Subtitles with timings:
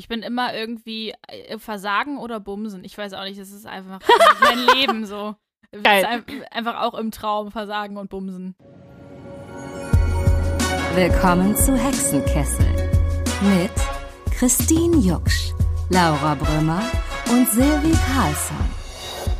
[0.00, 2.84] Ich bin immer irgendwie äh, Versagen oder Bumsen.
[2.84, 4.00] Ich weiß auch nicht, das ist einfach
[4.40, 5.34] mein Leben so.
[5.82, 6.06] Geil.
[6.06, 8.56] Ein, einfach auch im Traum Versagen und Bumsen.
[10.94, 12.64] Willkommen zu Hexenkessel
[13.42, 15.52] mit Christine Jucksch,
[15.90, 16.82] Laura Brümmer
[17.30, 18.56] und Silvi Carlsson.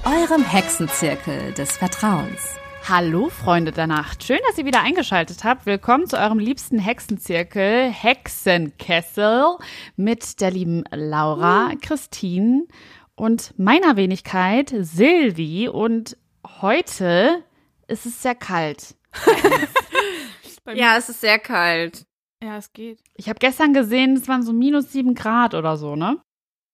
[0.05, 2.60] Eurem Hexenzirkel des Vertrauens.
[2.89, 5.67] Hallo Freunde der Nacht, schön, dass ihr wieder eingeschaltet habt.
[5.67, 9.57] Willkommen zu eurem liebsten Hexenzirkel Hexenkessel
[9.97, 12.67] mit der lieben Laura, Christine
[13.15, 15.69] und meiner Wenigkeit Silvi.
[15.69, 16.17] Und
[16.61, 17.45] heute
[17.87, 18.95] ist es sehr kalt.
[20.75, 22.05] Ja, es ist sehr kalt.
[22.41, 23.01] Ja, es geht.
[23.17, 26.21] Ich habe gestern gesehen, es waren so minus sieben Grad oder so, ne?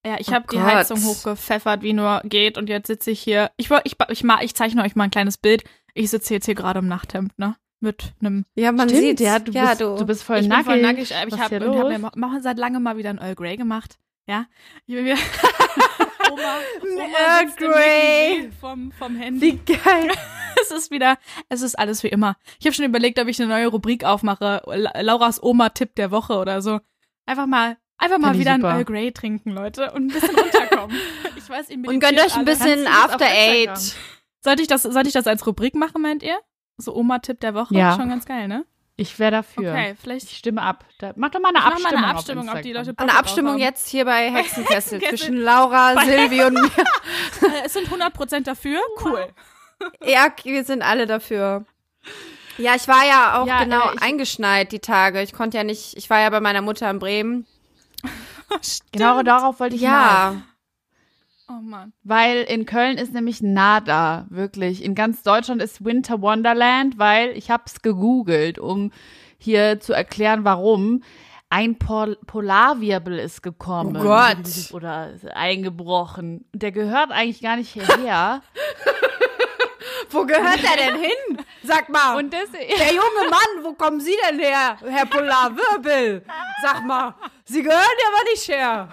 [0.05, 0.67] Ja, ich Oh habe die Gott.
[0.67, 2.59] Heizung hochgepfeffert, wie nur geht.
[2.59, 3.51] Und jetzt sitze ich hier.
[3.57, 5.65] Ich, ich, ich, mal- ich zeichne euch mal ein kleines Bild.
[5.97, 7.57] Ich sitze jetzt hier gerade im Nachthemd, ne?
[7.81, 8.45] Mit einem.
[8.55, 9.97] Ja, man sieht ja, du, ja, bist, du.
[9.97, 10.67] du bist voll ich nackig.
[10.67, 11.11] bin voll nackig.
[11.11, 13.99] Ich habe hab mir ma- machen seit langem mal wieder ein Earl Grey gemacht.
[14.27, 14.47] Ja.
[14.87, 14.97] Ich.
[16.31, 18.51] Oma, Oma Earl Grey.
[18.61, 19.61] Vom, vom Handy.
[19.67, 20.11] Wie geil.
[20.59, 21.19] Es ist wieder,
[21.51, 22.37] es ist alles wie immer.
[22.59, 24.63] Ich habe schon überlegt, ob ich eine neue Rubrik aufmache.
[24.65, 26.81] La Lauras Oma-Tipp der Woche oder so.
[27.27, 28.69] Einfach mal, einfach mal ich wieder super.
[28.71, 30.97] ein Earl Grey trinken, Leute, und ein bisschen runterkommen.
[31.37, 33.95] ich weiß, ihr Und gönnt euch ein bisschen After Eight.
[34.47, 36.39] Sollte ich das, sollte ich das als Rubrik machen, meint ihr?
[36.77, 37.75] So Oma-Tipp der Woche?
[37.75, 37.97] Ja.
[37.97, 38.65] Schon ganz geil, ne?
[38.97, 39.73] Ich wäre dafür.
[39.73, 40.31] Okay, Ich vielleicht.
[40.31, 40.85] stimme ab.
[40.99, 41.93] Da, mach doch mal eine Ich mach Abstimmung.
[41.93, 42.73] mal eine auf Abstimmung, ob die.
[42.73, 43.59] Leute Bock Eine Abstimmung haben.
[43.61, 45.19] jetzt hier bei Hexenkessel Kessel.
[45.19, 46.71] zwischen Laura, Silvi und mir.
[47.43, 48.79] Äh, Es sind 100% dafür.
[49.05, 49.27] Cool.
[50.05, 51.67] Ja, wir sind alle dafür.
[52.57, 55.21] Ja, ich war ja auch Ja, genau äh, ich- eingeschneit die Tage.
[55.23, 57.47] Ich konnte ja nicht, ich war ja bei meiner Mutter in Bremen.
[58.93, 59.83] Genau darauf wollte ich.
[59.83, 60.37] Ja,
[61.49, 61.93] Oh Mann.
[62.03, 64.83] Weil in Köln ist nämlich nada, wirklich.
[64.83, 68.91] In ganz Deutschland ist Winter Wonderland, weil ich habe es gegoogelt, um
[69.39, 71.03] hier zu erklären, warum.
[71.49, 73.97] Ein Pol Polarwirbel ist gekommen.
[73.97, 74.73] Oh Gott.
[74.73, 76.45] Oder eingebrochen.
[76.53, 78.43] Der gehört eigentlich gar nicht hierher.
[80.11, 81.47] wo gehört er denn hin?
[81.63, 82.17] Sag mal.
[82.17, 86.25] Und das, der junge Mann, wo kommen Sie denn her, Herr Polarwirbel?
[86.63, 87.15] Sag mal,
[87.45, 88.89] Sie gehören ja aber nicht her.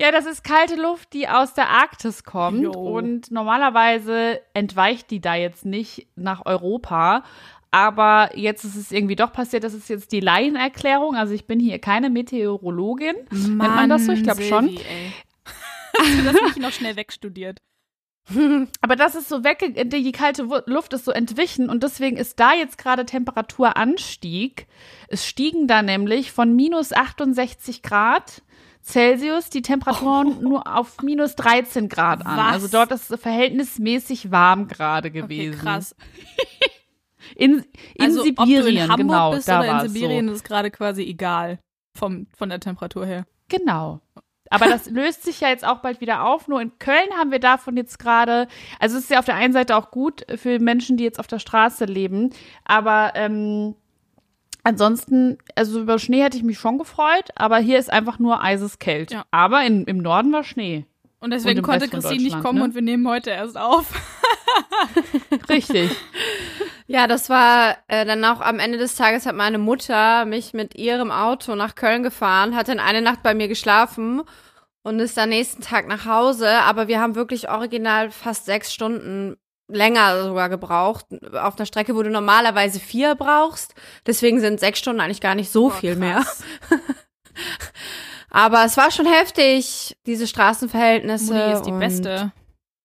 [0.00, 2.62] Ja, das ist kalte Luft, die aus der Arktis kommt.
[2.62, 2.72] Jo.
[2.72, 7.22] Und normalerweise entweicht die da jetzt nicht nach Europa.
[7.70, 9.62] Aber jetzt ist es irgendwie doch passiert.
[9.62, 11.16] Das ist jetzt die Laienerklärung.
[11.16, 13.14] Also ich bin hier keine Meteorologin.
[13.30, 14.12] Nennt man das so?
[14.12, 14.70] Ich glaube schon.
[15.98, 17.58] Hast du das nicht noch schnell wegstudiert?
[18.80, 22.54] Aber das ist so wegge die kalte Luft ist so entwichen und deswegen ist da
[22.54, 24.66] jetzt gerade Temperaturanstieg.
[25.08, 28.42] Es stiegen da nämlich von minus 68 Grad
[28.82, 32.36] Celsius die Temperaturen nur auf minus 13 Grad an.
[32.36, 32.52] Was?
[32.54, 35.58] Also dort ist es verhältnismäßig warm gerade Okay, gewesen.
[35.60, 35.94] krass.
[37.36, 37.64] In,
[37.94, 40.34] in also, Sibirien, ob du in Hamburg genau, bist da oder in Sibirien, so.
[40.34, 41.58] ist gerade quasi egal.
[41.96, 43.24] Vom, von der Temperatur her.
[43.48, 44.00] Genau.
[44.50, 46.48] Aber das löst sich ja jetzt auch bald wieder auf.
[46.48, 48.48] Nur in Köln haben wir davon jetzt gerade,
[48.78, 51.28] also es ist ja auf der einen Seite auch gut für Menschen, die jetzt auf
[51.28, 52.30] der Straße leben,
[52.64, 53.74] aber ähm,
[54.62, 59.12] ansonsten, also über Schnee hätte ich mich schon gefreut, aber hier ist einfach nur eiseskalt.
[59.12, 59.24] Ja.
[59.30, 60.86] Aber in, im Norden war Schnee.
[61.20, 62.64] Und deswegen im konnte Christine nicht kommen ne?
[62.64, 63.92] und wir nehmen heute erst auf.
[65.48, 65.90] Richtig.
[66.86, 70.74] Ja, das war äh, dann auch am Ende des Tages hat meine Mutter mich mit
[70.74, 74.22] ihrem Auto nach Köln gefahren, hat dann eine Nacht bei mir geschlafen
[74.82, 76.48] und ist dann nächsten Tag nach Hause.
[76.48, 79.36] Aber wir haben wirklich original fast sechs Stunden
[79.72, 81.06] länger sogar gebraucht.
[81.34, 83.74] Auf einer Strecke, wo du normalerweise vier brauchst.
[84.06, 85.98] Deswegen sind sechs Stunden eigentlich gar nicht so Boah, viel krass.
[85.98, 86.24] mehr.
[88.30, 91.34] Aber es war schon heftig, diese Straßenverhältnisse.
[91.34, 92.32] Mutti ist die Beste.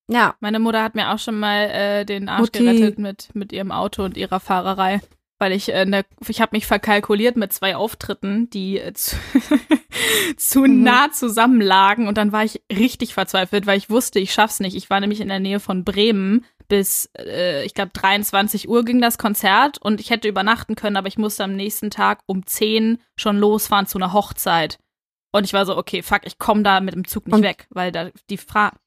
[0.07, 0.35] Ja.
[0.39, 2.59] Meine Mutter hat mir auch schon mal äh, den Arsch Mutti.
[2.63, 5.01] gerettet mit, mit ihrem Auto und ihrer Fahrerei.
[5.37, 9.17] Weil ich, äh, ne, ich habe mich verkalkuliert mit zwei Auftritten, die äh, zu,
[10.37, 10.83] zu Mhm.
[10.83, 12.07] nah zusammenlagen.
[12.07, 14.75] Und dann war ich richtig verzweifelt, weil ich wusste, ich schaff's nicht.
[14.75, 19.01] Ich war nämlich in der Nähe von Bremen bis, äh, ich glaube, 23 Uhr ging
[19.01, 22.99] das Konzert und ich hätte übernachten können, aber ich musste am nächsten Tag um 10
[23.17, 24.79] schon losfahren zu einer Hochzeit.
[25.31, 27.67] Und ich war so, okay, fuck, ich komme da mit dem Zug nicht Und- weg,
[27.69, 28.77] weil da die Frage.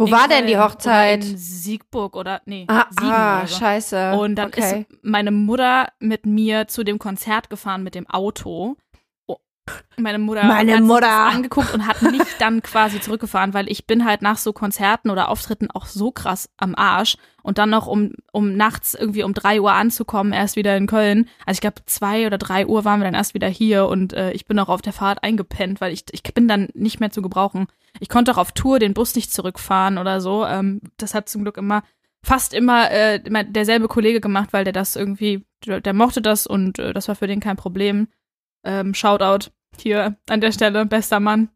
[0.00, 1.24] Wo war denn die Hochzeit?
[1.24, 3.58] In Siegburg oder nee, Ah, Siegen ah so.
[3.58, 4.12] scheiße.
[4.12, 4.86] Und dann okay.
[4.86, 8.76] ist meine Mutter mit mir zu dem Konzert gefahren mit dem Auto.
[9.96, 11.00] Meine Mutter Meine hat Mutter.
[11.00, 15.10] das angeguckt und hat mich dann quasi zurückgefahren, weil ich bin halt nach so Konzerten
[15.10, 19.34] oder Auftritten auch so krass am Arsch und dann noch um um nachts irgendwie um
[19.34, 21.28] drei Uhr anzukommen, erst wieder in Köln.
[21.46, 24.32] Also ich glaube zwei oder drei Uhr waren wir dann erst wieder hier und äh,
[24.32, 27.22] ich bin auch auf der Fahrt eingepennt, weil ich ich bin dann nicht mehr zu
[27.22, 27.66] gebrauchen.
[28.00, 30.44] Ich konnte auch auf Tour den Bus nicht zurückfahren oder so.
[30.44, 31.82] Ähm, das hat zum Glück immer
[32.22, 36.46] fast immer äh, immer derselbe Kollege gemacht, weil der das irgendwie, der, der mochte das
[36.46, 38.08] und äh, das war für den kein Problem.
[38.64, 39.50] Ähm, Shoutout.
[39.80, 41.50] Hier an der Stelle, bester Mann.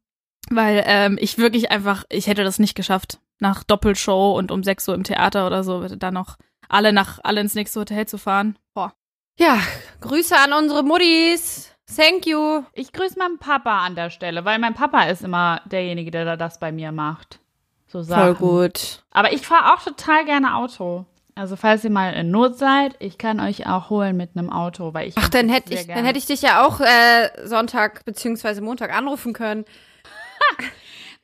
[0.51, 3.19] Weil ähm, ich wirklich einfach, ich hätte das nicht geschafft.
[3.39, 6.37] Nach Doppelshow und um 6 Uhr im Theater oder so, dann noch
[6.69, 8.57] alle nach alle ins nächste Hotel zu fahren.
[8.75, 8.95] Boah.
[9.39, 9.59] Ja,
[10.01, 11.73] Grüße an unsere Muttis.
[11.95, 12.63] Thank you.
[12.73, 16.37] Ich grüße meinen Papa an der Stelle, weil mein Papa ist immer derjenige, der da
[16.37, 17.41] das bei mir macht.
[17.87, 18.37] So Sachen.
[18.37, 19.05] Voll gut.
[19.11, 21.05] Aber ich fahre auch total gerne Auto.
[21.35, 24.93] Also falls ihr mal in Not seid, ich kann euch auch holen mit einem Auto,
[24.93, 25.95] weil ich Ach, dann hätte ich, gerne.
[26.01, 29.65] dann hätte ich dich ja auch äh, Sonntag beziehungsweise Montag anrufen können.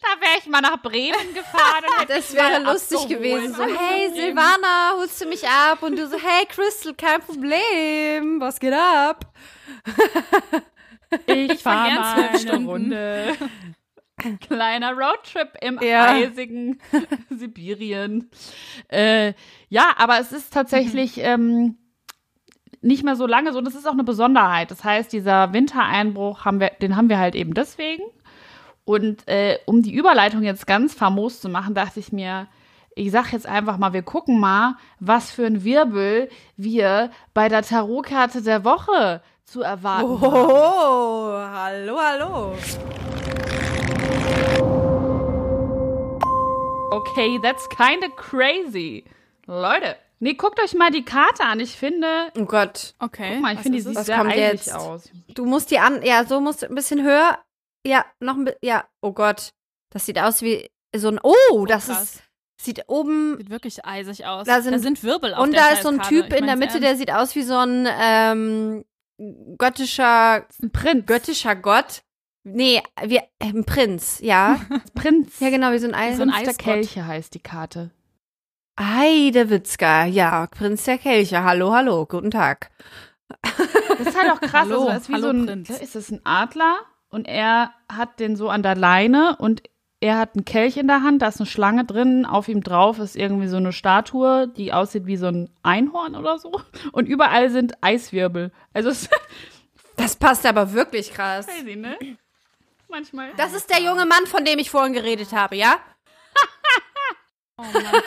[0.01, 1.83] Da wäre ich mal nach Bremen gefahren.
[1.89, 3.19] Und hätte Das wäre lustig abgeholt.
[3.21, 3.55] gewesen.
[3.57, 4.09] So, hey.
[4.15, 5.83] Silvana, holst du mich ab?
[5.83, 8.41] Und du so, hey Crystal, kein Problem.
[8.41, 9.27] Was geht ab?
[11.27, 12.69] Ich fahr fahre mal eine Stunden.
[12.69, 13.37] Runde.
[14.25, 16.13] Ein kleiner Roadtrip im Ja.
[16.13, 16.81] eisigen
[17.31, 18.31] Sibirien.
[18.89, 19.35] Äh,
[19.69, 21.77] ja, aber es ist tatsächlich ähm,
[22.81, 23.59] nicht mehr so lange so.
[23.59, 24.71] Und es ist auch eine Besonderheit.
[24.71, 28.05] Das heißt, dieser Wintereinbruch haben wir, den haben wir halt eben deswegen.
[28.85, 32.47] Und äh, um die Überleitung jetzt ganz famos zu machen, dachte ich mir,
[32.95, 37.63] ich sag jetzt einfach mal, wir gucken mal, was für ein Wirbel wir bei der
[37.63, 40.35] Tarotkarte der Woche zu erwarten haben.
[40.35, 42.55] Oh, hallo, hallo.
[46.91, 49.05] Okay, that's kinda crazy.
[49.47, 51.61] Leute, nee, guckt euch mal die Karte an.
[51.61, 52.07] Ich finde,
[52.39, 52.95] Oh Gott.
[52.99, 53.35] Okay.
[53.35, 53.97] guck mal, ich finde, die ist sieht?
[53.97, 54.17] Was sehr
[54.67, 54.75] jetzt?
[54.75, 55.11] aus.
[55.29, 57.39] Du musst die an, ja, so musst du ein bisschen höher.
[57.87, 58.85] Ja, noch ein bisschen, ja.
[59.03, 59.51] Oh Gott.
[59.91, 62.03] Das sieht aus wie so ein, oh, das krass.
[62.17, 62.23] ist,
[62.61, 64.47] sieht oben, Sieht wirklich eisig aus.
[64.47, 66.03] Da sind- Wirbel auf und der da ist so ein.
[66.03, 66.83] Typ in der Mitte, ernst.
[66.85, 68.85] der sieht aus wie so ein, ähm,
[69.57, 71.07] göttischer, Ein Prinz.
[71.07, 72.03] göttischer Gott.
[72.53, 74.61] Nee, wie, ein Prinz, ja.
[74.95, 75.41] Prinz.
[75.41, 76.17] ja, genau, wie so ein Eis.
[76.17, 76.59] So ein Eisgott.
[76.59, 77.91] Kelche heißt die Karte.
[78.79, 81.43] Heidewitzka, ja, Prinz der Kelche.
[81.43, 82.71] Hallo, hallo, guten Tag.
[83.43, 84.69] Das ist halt auch krass.
[84.69, 85.71] Hallo, also das ist wie hallo, so ein, Prinz.
[85.71, 86.77] ist das ein Adler?
[87.09, 89.63] Und er hat den so an der Leine und
[90.01, 93.01] er hat einen Kelch in der Hand, da ist eine Schlange drin, auf ihm drauf
[93.01, 96.61] ist irgendwie so eine Statue, die aussieht wie so ein Einhorn oder so.
[96.93, 98.53] Und überall sind Eiswirbel.
[98.73, 99.09] Also es
[99.99, 101.47] Das passt aber wirklich krass.
[101.47, 101.99] crazy, ne?
[102.89, 103.33] Manchmal.
[103.37, 105.77] Das ist der junge Mann, von dem ich vorhin geredet habe, ja?
[107.61, 108.03] Oh Mann.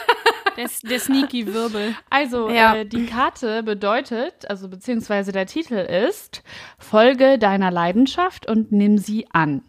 [0.56, 1.94] Der, der sneaky Wirbel.
[2.08, 2.74] Also, Ja.
[2.76, 6.42] äh, die Karte bedeutet, also beziehungsweise der Titel ist
[6.78, 9.62] Folge deiner Leidenschaft und nimm sie an.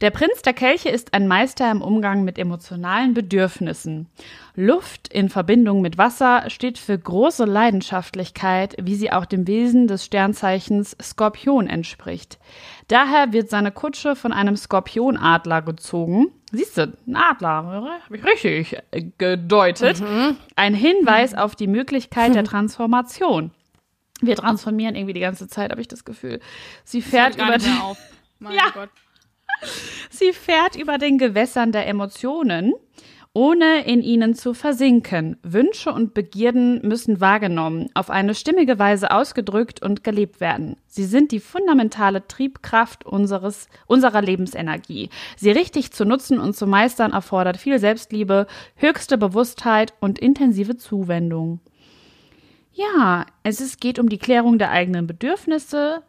[0.00, 4.08] Der Prinz der Kelche ist ein Meister im Umgang mit emotionalen Bedürfnissen.
[4.56, 10.04] Luft in Verbindung mit Wasser steht für große Leidenschaftlichkeit, wie sie auch dem Wesen des
[10.06, 12.38] Sternzeichens Skorpion entspricht.
[12.88, 16.28] Daher wird seine Kutsche von einem Skorpionadler gezogen.
[16.52, 20.02] Siehst du, ein Adler, habe ich richtig äh, gedeutet.
[20.56, 23.50] Ein Hinweis auf die Möglichkeit der Transformation.
[24.22, 26.40] Wir transformieren irgendwie die ganze Zeit, habe ich das Gefühl.
[26.84, 27.98] Sie fährt über auf.
[28.38, 28.70] Mein Ja.
[28.74, 28.88] Gott.
[30.10, 32.74] Sie fährt über den Gewässern der Emotionen,
[33.32, 35.36] ohne in ihnen zu versinken.
[35.42, 40.76] Wünsche und Begierden müssen wahrgenommen, auf eine stimmige Weise ausgedrückt und gelebt werden.
[40.86, 45.10] Sie sind die fundamentale Triebkraft unseres, unserer Lebensenergie.
[45.36, 51.60] Sie richtig zu nutzen und zu meistern erfordert viel Selbstliebe, höchste Bewusstheit und intensive Zuwendung.
[52.72, 56.02] Ja, es ist, geht um die Klärung der eigenen Bedürfnisse,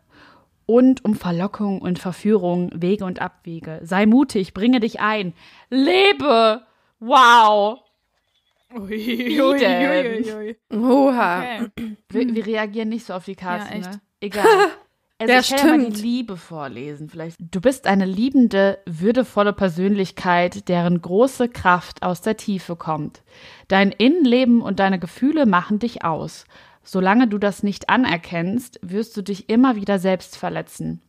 [0.72, 3.80] und um Verlockung und Verführung, Wege und Abwege.
[3.84, 5.34] Sei mutig, bringe dich ein.
[5.70, 6.62] Lebe!
[7.00, 7.80] Wow!
[8.74, 10.58] Ui, ui, ui, ui.
[10.80, 11.64] Oha.
[11.64, 11.98] Okay.
[12.10, 14.02] Wir, wir reagieren nicht so auf die Karte, Ja, ne?
[14.22, 14.46] Egal.
[15.20, 15.98] Also Ja, ich kann ja mal stimmt.
[15.98, 17.08] die Liebe vorlesen.
[17.08, 17.38] Vielleicht.
[17.40, 23.22] Du bist eine liebende, würdevolle Persönlichkeit, deren große Kraft aus der Tiefe kommt.
[23.68, 26.46] Dein Innenleben und deine Gefühle machen dich aus.
[26.84, 31.02] Solange du das nicht anerkennst, wirst du dich immer wieder selbst verletzen.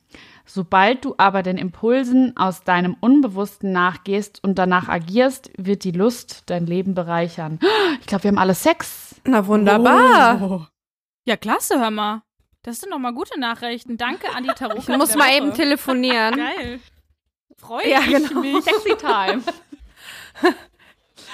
[0.44, 6.42] Sobald du aber den Impulsen aus deinem Unbewussten nachgehst und danach agierst, wird die Lust
[6.46, 7.58] dein Leben bereichern.
[8.00, 9.14] Ich glaube, wir haben alle Sex.
[9.24, 10.42] Na wunderbar.
[10.42, 10.66] Oh.
[11.24, 12.22] Ja, klasse, hör mal.
[12.62, 13.96] Das sind doch mal gute Nachrichten.
[13.96, 14.78] Danke an die Tarot.
[14.78, 16.36] Ich muss mal eben telefonieren.
[16.36, 16.80] Geil.
[17.56, 18.40] Freue Ja, ich genau.
[18.40, 18.64] mich.
[18.64, 19.42] Sexy Time.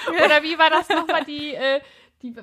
[0.09, 1.81] Oder wie war das nochmal die, äh,
[2.21, 2.33] die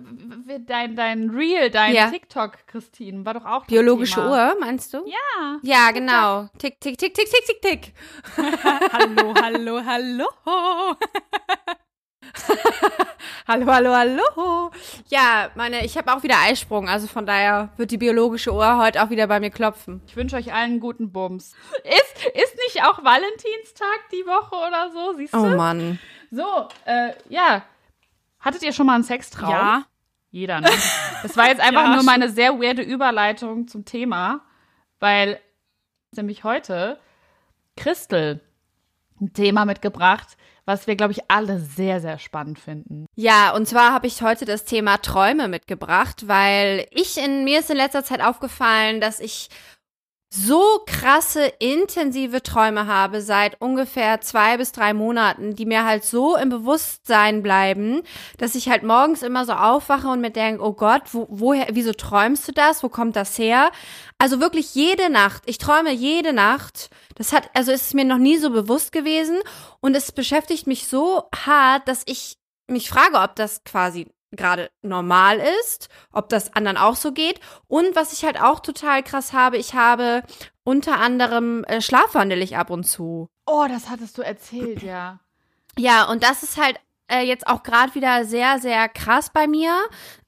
[0.66, 2.11] dein, dein Reel, dein Ja.
[2.11, 4.52] TikTok, Christine, war doch auch das Biologische Thema.
[4.52, 5.04] Uhr, meinst du?
[5.06, 5.59] Ja.
[5.62, 6.49] Ja, genau.
[6.59, 7.92] Tick, tick, tick, tick, tick, tick, tick.
[8.92, 10.26] hallo, hallo, hallo.
[13.49, 14.71] Hallo, hallo, hallo.
[15.09, 19.00] Ja, meine, ich habe auch wieder Eisprung, also von daher wird die biologische Uhr heute
[19.02, 20.02] auch wieder bei mir klopfen.
[20.09, 21.54] Ich wünsche euch allen guten Bums.
[21.85, 25.16] Ist, ist nicht auch Valentinstag die Woche oder so?
[25.16, 25.38] Siehst du?
[25.38, 26.00] Oh Mann.
[26.33, 27.62] So, äh, ja.
[28.46, 29.50] Hattet ihr schon mal einen Sextraum?
[29.50, 29.86] Ja.
[30.30, 30.70] Jeder, ne?
[31.22, 34.42] Das war jetzt einfach Ja, nur meine sehr weirde Überleitung zum Thema,
[35.00, 35.40] weil
[36.14, 37.00] nämlich heute
[37.76, 38.40] Christel
[39.20, 43.06] ein Thema mitgebracht, was wir, glaube ich, alle sehr, sehr spannend finden.
[43.16, 47.70] Ja, und zwar habe ich heute das Thema Träume mitgebracht, weil ich in mir ist
[47.70, 49.48] in letzter Zeit aufgefallen, dass ich
[50.28, 56.37] so krasse, intensive Träume habe seit ungefähr zwei bis drei Monaten, die mir halt so
[56.37, 58.02] im Bewusstsein bleiben,
[58.37, 61.92] dass ich halt morgens immer so aufwache und mir denke, oh Gott, wo, woher, wieso
[61.92, 62.83] träumst du das?
[62.83, 63.71] Wo kommt das her?
[64.18, 65.42] Also wirklich jede Nacht.
[65.47, 66.90] Ich träume jede Nacht.
[67.14, 69.38] Das hat, also ist es mir noch nie so bewusst gewesen
[69.80, 72.37] und es beschäftigt mich so hart, dass ich
[72.68, 77.40] mich frage, ob das quasi gerade normal ist, ob das anderen auch so geht.
[77.68, 80.23] Und was ich halt auch total krass habe, ich habe
[80.64, 83.28] unter anderem äh, schlafwandel ich ab und zu.
[83.47, 85.21] Oh, das hattest du erzählt, ja.
[85.78, 89.73] Ja, und das ist halt äh, jetzt auch gerade wieder sehr, sehr krass bei mir.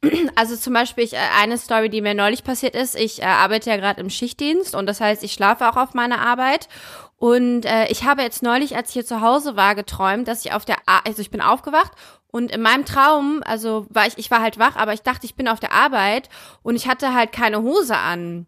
[0.36, 2.94] Also zum Beispiel ich, äh, eine Story, die mir neulich passiert ist.
[2.94, 6.20] Ich äh, arbeite ja gerade im Schichtdienst und das heißt, ich schlafe auch auf meiner
[6.20, 6.68] Arbeit.
[7.16, 10.52] Und äh, ich habe jetzt neulich, als ich hier zu Hause war, geträumt, dass ich
[10.52, 11.90] auf der, A also ich bin aufgewacht
[12.30, 15.34] und in meinem Traum, also war ich, ich war halt wach, aber ich dachte, ich
[15.34, 16.28] bin auf der Arbeit
[16.62, 18.46] und ich hatte halt keine Hose an.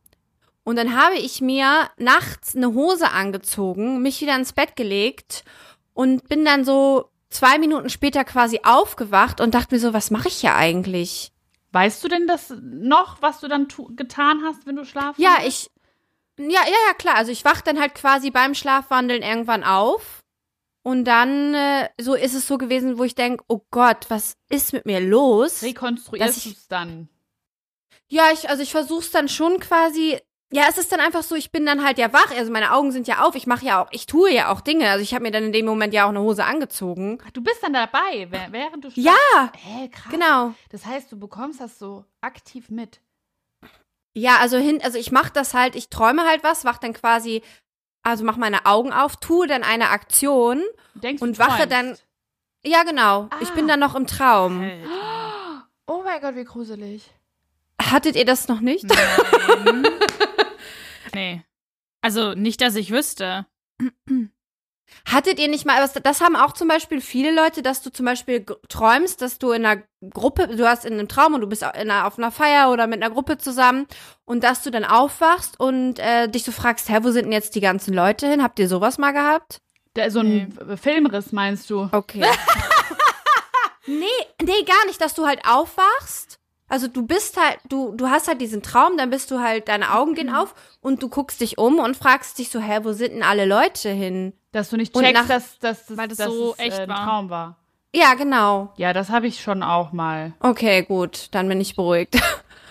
[0.64, 5.44] Und dann habe ich mir nachts eine Hose angezogen, mich wieder ins Bett gelegt
[5.94, 10.28] und bin dann so zwei Minuten später quasi aufgewacht und dachte mir so, was mache
[10.28, 11.32] ich hier eigentlich?
[11.72, 15.20] Weißt du denn das noch, was du dann getan hast, wenn du schlafen?
[15.20, 15.70] Ja, ich,
[16.36, 17.14] ja, ja, ja, klar.
[17.14, 20.19] Also ich wach dann halt quasi beim Schlafwandeln irgendwann auf
[20.82, 24.72] und dann, äh, so ist es so gewesen, wo ich denke, oh Gott, was ist
[24.72, 25.62] mit mir los?
[25.62, 27.08] Rekonstruierst du es dann?
[28.08, 30.18] Ja, ich, also ich versuch's dann schon quasi.
[30.52, 32.90] Ja, es ist dann einfach so, ich bin dann halt ja wach, also meine Augen
[32.90, 34.90] sind ja auf, ich mache ja auch, ich tue ja auch Dinge.
[34.90, 37.18] Also ich habe mir dann in dem Moment ja auch eine Hose angezogen.
[37.34, 39.12] Du bist dann dabei, während du Ja.
[39.56, 40.10] Hä, krass.
[40.10, 40.54] Genau.
[40.70, 43.00] Das heißt, du bekommst das so aktiv mit.
[44.12, 47.42] Ja, also hin, also ich mache das halt, ich träume halt was, wach dann quasi
[48.02, 50.62] also mach meine Augen auf, tue dann eine Aktion
[50.94, 51.96] Denkst, und wache dann.
[52.64, 53.28] Ja, genau.
[53.30, 53.38] Ah.
[53.40, 53.68] Ich bin ah.
[53.68, 54.62] dann noch im Traum.
[54.62, 55.68] Alter.
[55.86, 57.10] Oh mein Gott, wie gruselig.
[57.80, 58.84] Hattet ihr das noch nicht?
[58.84, 59.86] Nein.
[61.14, 61.42] nee.
[62.02, 63.46] Also nicht, dass ich wüsste.
[65.06, 68.44] Hattet ihr nicht mal, das haben auch zum Beispiel viele Leute, dass du zum Beispiel
[68.68, 72.06] träumst, dass du in einer Gruppe, du hast in einem Traum und du bist einer,
[72.06, 73.86] auf einer Feier oder mit einer Gruppe zusammen
[74.24, 77.54] und dass du dann aufwachst und äh, dich so fragst, hä, wo sind denn jetzt
[77.54, 78.42] die ganzen Leute hin?
[78.42, 79.60] Habt ihr sowas mal gehabt?
[79.96, 80.76] Der, so ein nee.
[80.76, 81.88] Filmriss meinst du?
[81.92, 82.20] Okay.
[83.86, 84.06] nee,
[84.42, 86.39] nee, gar nicht, dass du halt aufwachst
[86.70, 89.92] also du bist halt, du, du hast halt diesen Traum, dann bist du halt, deine
[89.92, 90.36] Augen gehen mhm.
[90.36, 93.44] auf und du guckst dich um und fragst dich so, hä, wo sind denn alle
[93.44, 94.32] Leute hin?
[94.52, 96.88] Dass du nicht checkst, nach, dass, dass, dass, weil das so es, echt äh, ein
[96.88, 97.04] war.
[97.04, 97.56] Traum war.
[97.94, 98.72] Ja, genau.
[98.76, 100.32] Ja, das habe ich schon auch mal.
[100.38, 102.18] Okay, gut, dann bin ich beruhigt.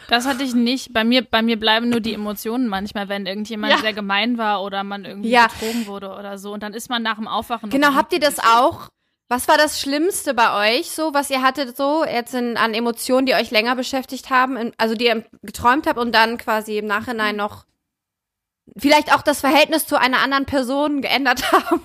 [0.09, 0.91] Das hatte ich nicht.
[0.91, 3.77] Bei mir, bei mir bleiben nur die Emotionen manchmal, wenn irgendjemand ja.
[3.77, 5.45] sehr gemein war oder man irgendwie ja.
[5.45, 6.51] betrogen wurde oder so.
[6.51, 7.69] Und dann ist man nach dem Aufwachen.
[7.69, 8.89] Genau, habt ihr das auch?
[9.31, 13.27] Was war das Schlimmste bei euch so, was ihr hattet so jetzt in, an Emotionen,
[13.27, 16.87] die euch länger beschäftigt haben, in, also die ihr geträumt habt und dann quasi im
[16.87, 17.65] Nachhinein noch
[18.75, 21.81] vielleicht auch das Verhältnis zu einer anderen Person geändert haben?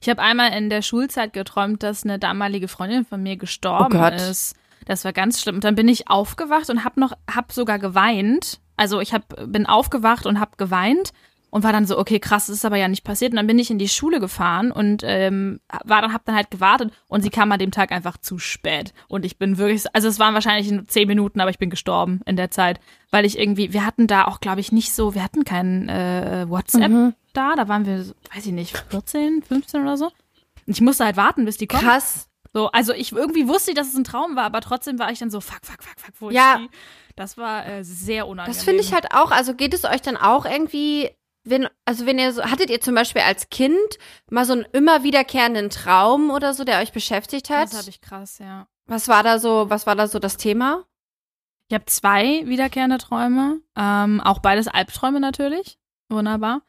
[0.00, 4.30] Ich habe einmal in der Schulzeit geträumt, dass eine damalige Freundin von mir gestorben oh
[4.30, 4.56] ist.
[4.86, 5.56] Das war ganz schlimm.
[5.56, 8.58] Und dann bin ich aufgewacht und habe noch, habe sogar geweint.
[8.78, 11.12] Also ich hab, bin aufgewacht und habe geweint
[11.50, 13.32] und war dann so, okay, krass, das ist aber ja nicht passiert.
[13.32, 16.50] Und dann bin ich in die Schule gefahren und ähm, war dann, hab dann halt
[16.50, 18.92] gewartet und sie kam an dem Tag einfach zu spät.
[19.08, 22.36] Und ich bin wirklich, also es waren wahrscheinlich zehn Minuten, aber ich bin gestorben in
[22.36, 25.44] der Zeit, weil ich irgendwie, wir hatten da auch, glaube ich, nicht so, wir hatten
[25.44, 27.14] kein äh, WhatsApp mhm.
[27.32, 27.98] da, da waren wir,
[28.34, 30.06] weiß ich nicht, 14, 15 oder so.
[30.06, 31.82] Und ich musste halt warten, bis die kommt.
[31.82, 32.28] Krass.
[32.52, 35.30] So, also ich irgendwie wusste, dass es ein Traum war, aber trotzdem war ich dann
[35.30, 36.56] so, fuck, fuck, fuck, fuck, wo ja.
[36.56, 36.76] ich die?
[37.14, 38.54] Das war äh, sehr unangenehm.
[38.54, 41.10] Das finde ich halt auch, also geht es euch dann auch irgendwie
[41.50, 43.98] wenn, also wenn ihr so, hattet ihr zum Beispiel als Kind
[44.30, 47.72] mal so einen immer wiederkehrenden Traum oder so, der euch beschäftigt hat?
[47.72, 48.66] Das hatte ich krass, ja.
[48.86, 50.84] Was war da so, was war da so das Thema?
[51.68, 55.78] Ich habe zwei wiederkehrende Träume, ähm, auch beides Albträume natürlich.
[56.08, 56.62] Wunderbar.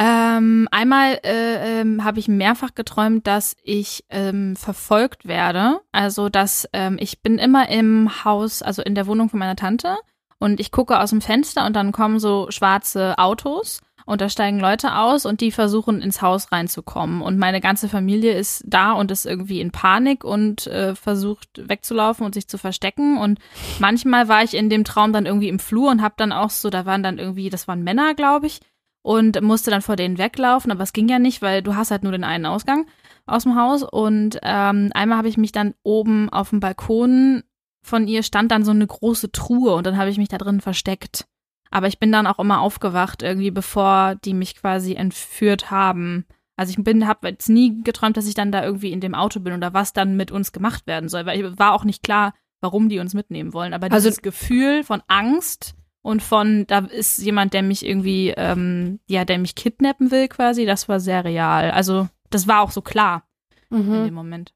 [0.00, 5.80] Ähm, einmal äh, ähm, habe ich mehrfach geträumt, dass ich ähm, verfolgt werde.
[5.90, 9.96] Also, dass ähm, ich bin immer im Haus, also in der Wohnung von meiner Tante
[10.38, 14.58] und ich gucke aus dem Fenster und dann kommen so schwarze Autos und da steigen
[14.58, 17.20] Leute aus und die versuchen ins Haus reinzukommen.
[17.20, 22.24] Und meine ganze Familie ist da und ist irgendwie in Panik und äh, versucht wegzulaufen
[22.24, 23.18] und sich zu verstecken.
[23.18, 23.38] Und
[23.80, 26.70] manchmal war ich in dem Traum dann irgendwie im Flur und hab dann auch so,
[26.70, 28.60] da waren dann irgendwie, das waren Männer, glaube ich,
[29.02, 32.02] und musste dann vor denen weglaufen, aber es ging ja nicht, weil du hast halt
[32.02, 32.86] nur den einen Ausgang
[33.26, 33.82] aus dem Haus.
[33.82, 37.42] Und ähm, einmal habe ich mich dann oben auf dem Balkon
[37.82, 40.62] von ihr stand dann so eine große Truhe und dann habe ich mich da drin
[40.62, 41.26] versteckt.
[41.70, 46.24] Aber ich bin dann auch immer aufgewacht, irgendwie bevor die mich quasi entführt haben.
[46.56, 49.38] Also ich bin, habe jetzt nie geträumt, dass ich dann da irgendwie in dem Auto
[49.40, 52.34] bin oder was dann mit uns gemacht werden soll, weil ich war auch nicht klar,
[52.60, 53.74] warum die uns mitnehmen wollen.
[53.74, 58.98] Aber Also- dieses Gefühl von Angst und von, da ist jemand, der mich irgendwie, ähm,
[59.08, 61.70] ja, der mich kidnappen will quasi, das war sehr real.
[61.70, 63.28] Also das war auch so klar
[63.70, 64.04] in Mhm.
[64.06, 64.52] dem Moment.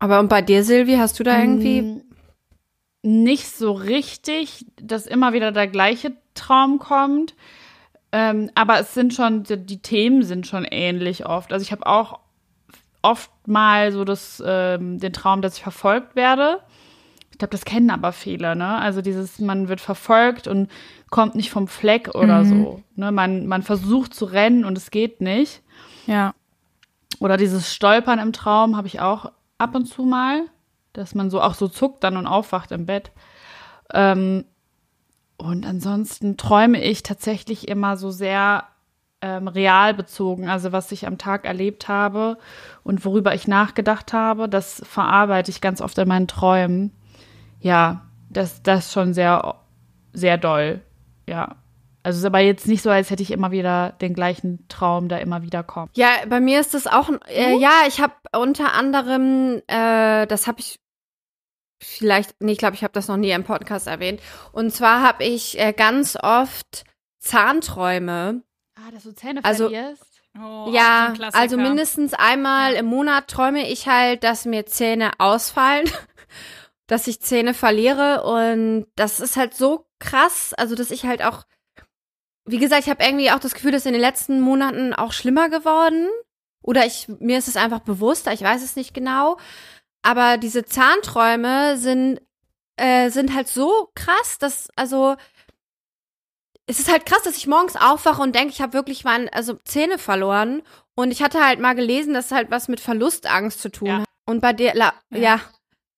[0.00, 2.02] Aber und bei dir, Silvi, hast du da irgendwie.
[3.06, 7.34] Nicht so richtig, dass immer wieder der gleiche Traum kommt.
[8.12, 11.52] Ähm, aber es sind schon, die, die Themen sind schon ähnlich oft.
[11.52, 12.20] Also ich habe auch
[13.02, 16.60] oft mal so das, ähm, den Traum, dass ich verfolgt werde.
[17.30, 18.78] Ich glaube, das kennen aber viele, ne?
[18.78, 20.70] Also dieses, man wird verfolgt und
[21.10, 22.48] kommt nicht vom Fleck oder Mhm.
[22.48, 22.82] so.
[22.96, 23.12] Ne?
[23.12, 25.60] Man, man versucht zu rennen und es geht nicht.
[26.06, 26.32] Ja.
[27.20, 30.42] Oder dieses Stolpern im Traum habe ich auch ab und zu mal,
[30.94, 33.12] dass man so auch so zuckt dann und aufwacht im Bett.
[33.92, 34.46] Ähm,
[35.36, 38.64] und ansonsten träume ich tatsächlich immer so sehr
[39.20, 42.38] ähm, real bezogen, also was ich am Tag erlebt habe
[42.82, 46.92] und worüber ich nachgedacht habe, das verarbeite ich ganz oft in meinen Träumen.
[47.60, 49.56] Ja, das, das schon sehr,
[50.12, 50.82] sehr doll.
[51.26, 51.56] Ja.
[52.02, 55.08] Also es ist aber jetzt nicht so, als hätte ich immer wieder den gleichen Traum,
[55.08, 55.96] der immer wieder kommt.
[55.96, 57.08] Ja, bei mir ist das auch.
[57.26, 60.80] Äh, ja, ich habe unter anderem, äh, das habe ich
[61.84, 64.20] vielleicht, nee, ich glaube, ich habe das noch nie im Podcast erwähnt.
[64.52, 66.84] Und zwar habe ich äh, ganz oft
[67.20, 68.42] Zahnträume.
[68.76, 70.02] Ah, dass du Zähne Also- verlierst?
[70.36, 72.80] Oh, ja, also mindestens einmal Ja.
[72.80, 75.84] im Monat träume ich halt, dass mir Zähne ausfallen,
[76.88, 81.44] dass ich Zähne verliere und das ist halt so krass, also dass ich halt auch,
[82.46, 85.48] wie gesagt, ich habe irgendwie auch das Gefühl, dass in den letzten Monaten auch schlimmer
[85.50, 86.08] geworden
[86.64, 89.38] oder ich mir ist es einfach bewusster, ich weiß es nicht genau,
[90.04, 92.20] aber diese Zahnträume sind
[92.76, 95.16] äh, sind halt so krass, dass also
[96.66, 99.54] es ist halt krass, dass ich morgens aufwache und denke, ich habe wirklich meine also
[99.64, 100.62] Zähne verloren.
[100.96, 103.98] Und ich hatte halt mal gelesen, dass halt was mit Verlustangst zu tun Ja.
[104.00, 104.04] hat.
[104.26, 105.18] Und bei dir, La Ja.
[105.18, 105.40] ja.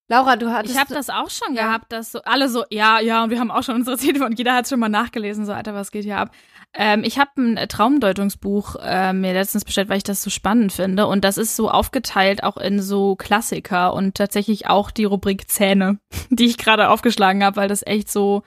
[0.08, 0.74] Laura, du hattest.
[0.74, 1.66] Ich habe das auch schon Ja.
[1.66, 4.38] gehabt, dass so alle so, ja, ja, und wir haben auch schon unsere Ziele und
[4.38, 6.30] jeder hat schon mal nachgelesen, so, Alter, was geht hier ab?
[6.74, 10.72] Ähm, ich habe ein äh, Traumdeutungsbuch äh, mir letztens bestellt, weil ich das so spannend
[10.72, 11.06] finde.
[11.06, 15.98] Und das ist so aufgeteilt auch in so Klassiker und tatsächlich auch die Rubrik Zähne,
[16.30, 18.42] die ich gerade aufgeschlagen habe, weil das echt so,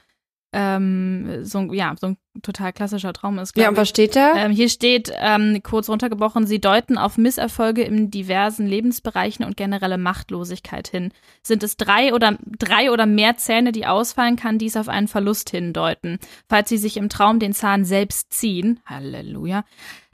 [0.52, 3.56] ähm, so, ein- ja, so ein total klassischer Traum ist.
[3.58, 4.34] ja, und was steht da?
[4.36, 9.98] Ähm, hier steht ähm, kurz runtergebrochen, sie deuten auf Misserfolge in diversen Lebensbereichen und generelle
[9.98, 11.12] Machtlosigkeit hin.
[11.44, 15.50] Sind es drei oder drei oder mehr Zähne, die ausfallen, kann dies auf einen Verlust
[15.50, 16.18] hindeuten.
[16.48, 19.64] Falls sie sich im Traum den Zahn selbst ziehen, Halleluja,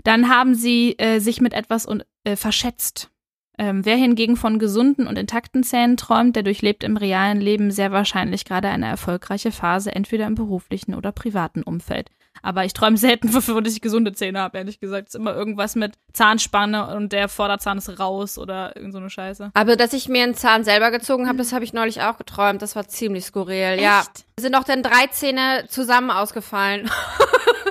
[0.03, 3.09] dann haben sie äh, sich mit etwas und, äh, verschätzt.
[3.57, 7.91] Ähm, wer hingegen von gesunden und intakten Zähnen träumt, der durchlebt im realen Leben sehr
[7.91, 12.09] wahrscheinlich gerade eine erfolgreiche Phase, entweder im beruflichen oder privaten Umfeld.
[12.41, 15.07] Aber ich träume selten, wovon ich gesunde Zähne habe, ehrlich gesagt.
[15.07, 19.09] Es ist immer irgendwas mit Zahnspanne und der Vorderzahn ist raus oder irgend so eine
[19.09, 19.51] Scheiße.
[19.53, 22.61] Aber dass ich mir einen Zahn selber gezogen habe, das habe ich neulich auch geträumt.
[22.61, 23.79] Das war ziemlich skurril.
[23.81, 24.01] Ja.
[24.01, 24.25] Echt?
[24.39, 26.89] Sind auch dann drei Zähne zusammen ausgefallen.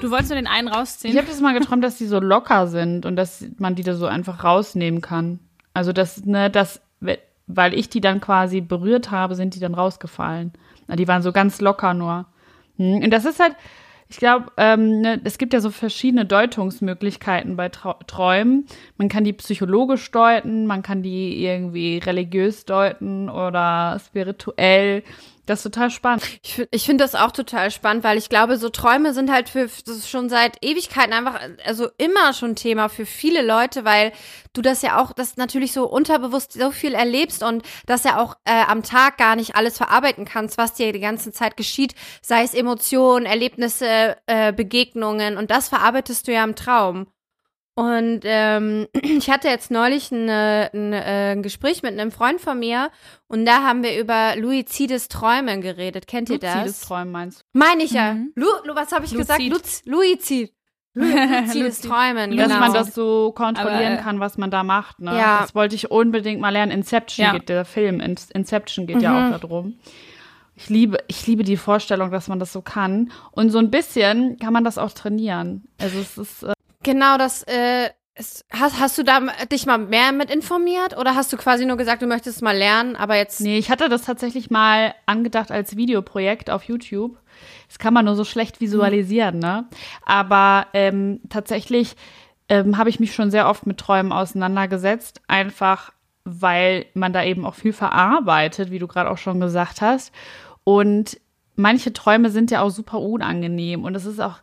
[0.00, 1.16] Du wolltest nur den einen Ich rausziehen?
[1.16, 4.04] habe das mal geträumt, dass die so locker sind und dass man die da so
[4.06, 5.38] einfach rausnehmen kann.
[5.74, 6.80] Also das, ne, das,
[7.46, 10.52] weil ich die dann quasi berührt habe, sind die dann rausgefallen.
[10.88, 12.26] Die waren so ganz locker nur.
[12.76, 13.54] Hm, Und das ist halt,
[14.08, 18.66] ich glaube, ähm, ne, es gibt ja so verschiedene Deutungsmöglichkeiten bei Trau Träumen.
[18.96, 25.02] Man kann die psychologisch deuten, man kann die irgendwie religiös deuten oder spirituell.
[25.46, 26.24] Das ist total spannend.
[26.42, 29.50] Ich, fi- ich finde das auch total spannend, weil ich glaube, so Träume sind halt
[29.50, 34.12] für das ist schon seit Ewigkeiten einfach, also immer schon Thema für viele Leute, weil
[34.54, 38.36] du das ja auch, das natürlich so unterbewusst so viel erlebst und das ja auch
[38.46, 42.42] äh, am Tag gar nicht alles verarbeiten kannst, was dir die ganze Zeit geschieht, sei
[42.42, 47.06] es Emotionen, Erlebnisse, äh, Begegnungen und das verarbeitest du ja im Traum.
[47.76, 52.40] Und ähm, ich hatte jetzt neulich ein, äh, ein, äh, ein Gespräch mit einem Freund
[52.40, 52.90] von mir
[53.26, 56.06] und da haben wir über Luizides Träume geredet.
[56.06, 56.80] Kennt ihr Luzides das?
[56.82, 57.44] Träumen meinst du?
[57.58, 58.14] Meine ich ja.
[58.14, 58.32] Mhm.
[58.36, 59.40] Lu, Lu, was habe ich gesagt?
[59.40, 59.52] Luzid.
[59.52, 60.52] Luz, Luizid.
[60.94, 61.90] Lu, Luzides Luzid.
[61.90, 62.42] Träumen, Genau.
[62.44, 62.60] Dass genau.
[62.60, 65.00] man das so kontrollieren Aber, äh, kann, was man da macht.
[65.00, 65.18] Ne?
[65.18, 65.40] Ja.
[65.40, 66.70] Das wollte ich unbedingt mal lernen.
[66.70, 67.32] Inception Ja.
[67.32, 67.98] geht der Film.
[67.98, 69.34] In Inception geht ja Mhm.
[69.34, 69.78] auch darum.
[70.54, 73.10] Ich liebe, ich liebe die Vorstellung, dass man das so kann.
[73.32, 75.64] Und so ein bisschen kann man das auch trainieren.
[75.80, 76.52] Also es ist, äh,
[76.84, 79.20] Genau, das, äh, ist, hast, hast du da
[79.50, 82.56] dich mal mehr mit informiert oder hast du quasi nur gesagt, du möchtest es mal
[82.56, 83.40] lernen, aber jetzt.
[83.40, 87.18] nee, ich hatte das tatsächlich mal angedacht als Videoprojekt auf YouTube.
[87.66, 89.66] Das kann man nur so schlecht visualisieren, ne?
[90.06, 91.96] Aber ähm, tatsächlich
[92.48, 95.92] ähm, habe ich mich schon sehr oft mit Träumen auseinandergesetzt, einfach
[96.24, 100.12] weil man da eben auch viel verarbeitet, wie du gerade auch schon gesagt hast.
[100.62, 101.20] Und
[101.56, 104.38] manche Träume sind ja auch super unangenehm und es ist auch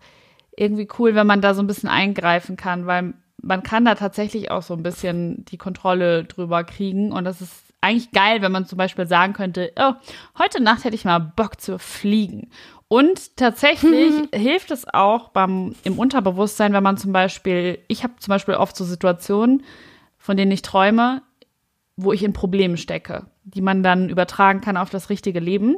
[0.62, 4.52] irgendwie cool, wenn man da so ein bisschen eingreifen kann, weil man kann da tatsächlich
[4.52, 8.68] auch so ein bisschen die Kontrolle drüber kriegen und das ist eigentlich geil, wenn man
[8.68, 9.94] zum Beispiel sagen könnte, oh,
[10.38, 12.52] heute Nacht hätte ich mal Bock zu fliegen.
[12.88, 14.28] Und tatsächlich mhm.
[14.40, 18.76] hilft es auch beim, im Unterbewusstsein, wenn man zum Beispiel, ich habe zum Beispiel oft
[18.76, 19.64] so Situationen,
[20.20, 21.24] von denen ich träume,
[21.98, 25.78] wo ich in Problemen stecke, die man dann übertragen kann auf das richtige Leben.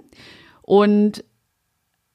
[0.61, 1.23] Und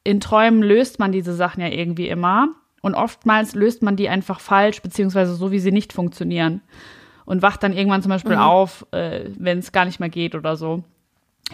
[0.05, 2.49] in Träumen löst man diese Sachen ja irgendwie immer.
[2.81, 6.63] Und oftmals löst man die einfach falsch, beziehungsweise so, wie sie nicht funktionieren.
[7.25, 8.43] Und wacht dann irgendwann zum Beispiel mhm.
[8.43, 10.85] auf, äh, wenn es gar nicht mehr geht oder so.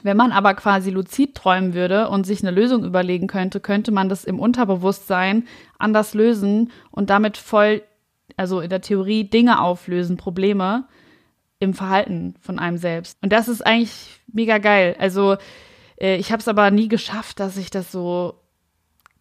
[0.02, 4.08] Wenn man aber quasi luzid träumen würde und sich eine Lösung überlegen könnte, könnte man
[4.08, 5.44] das im Unterbewusstsein
[5.78, 7.82] anders lösen und damit voll,
[8.36, 10.86] also in der Theorie Dinge auflösen, Probleme
[11.60, 13.18] im Verhalten von einem selbst.
[13.22, 14.96] Und das ist eigentlich mega geil.
[14.98, 15.36] Also
[15.96, 18.40] ich habe es aber nie geschafft, dass ich das so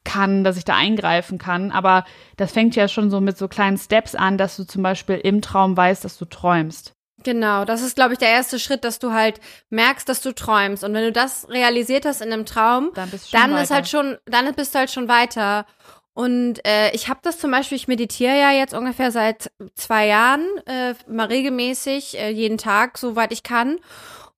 [0.04, 1.72] kann, dass ich da eingreifen kann.
[1.72, 2.06] Aber
[2.38, 5.42] das fängt ja schon so mit so kleinen Steps an, dass du zum Beispiel im
[5.42, 6.94] Traum weißt, dass du träumst.
[7.24, 10.84] Genau, das ist, glaube ich, der erste Schritt, dass du halt merkst, dass du träumst.
[10.84, 13.88] Und wenn du das realisiert hast in einem Traum, dann, bist du dann ist halt
[13.88, 15.66] schon, dann bist du halt schon weiter.
[16.14, 20.46] Und äh, ich habe das zum Beispiel, ich meditiere ja jetzt ungefähr seit zwei Jahren,
[20.68, 23.80] äh, mal regelmäßig, äh, jeden Tag, soweit ich kann.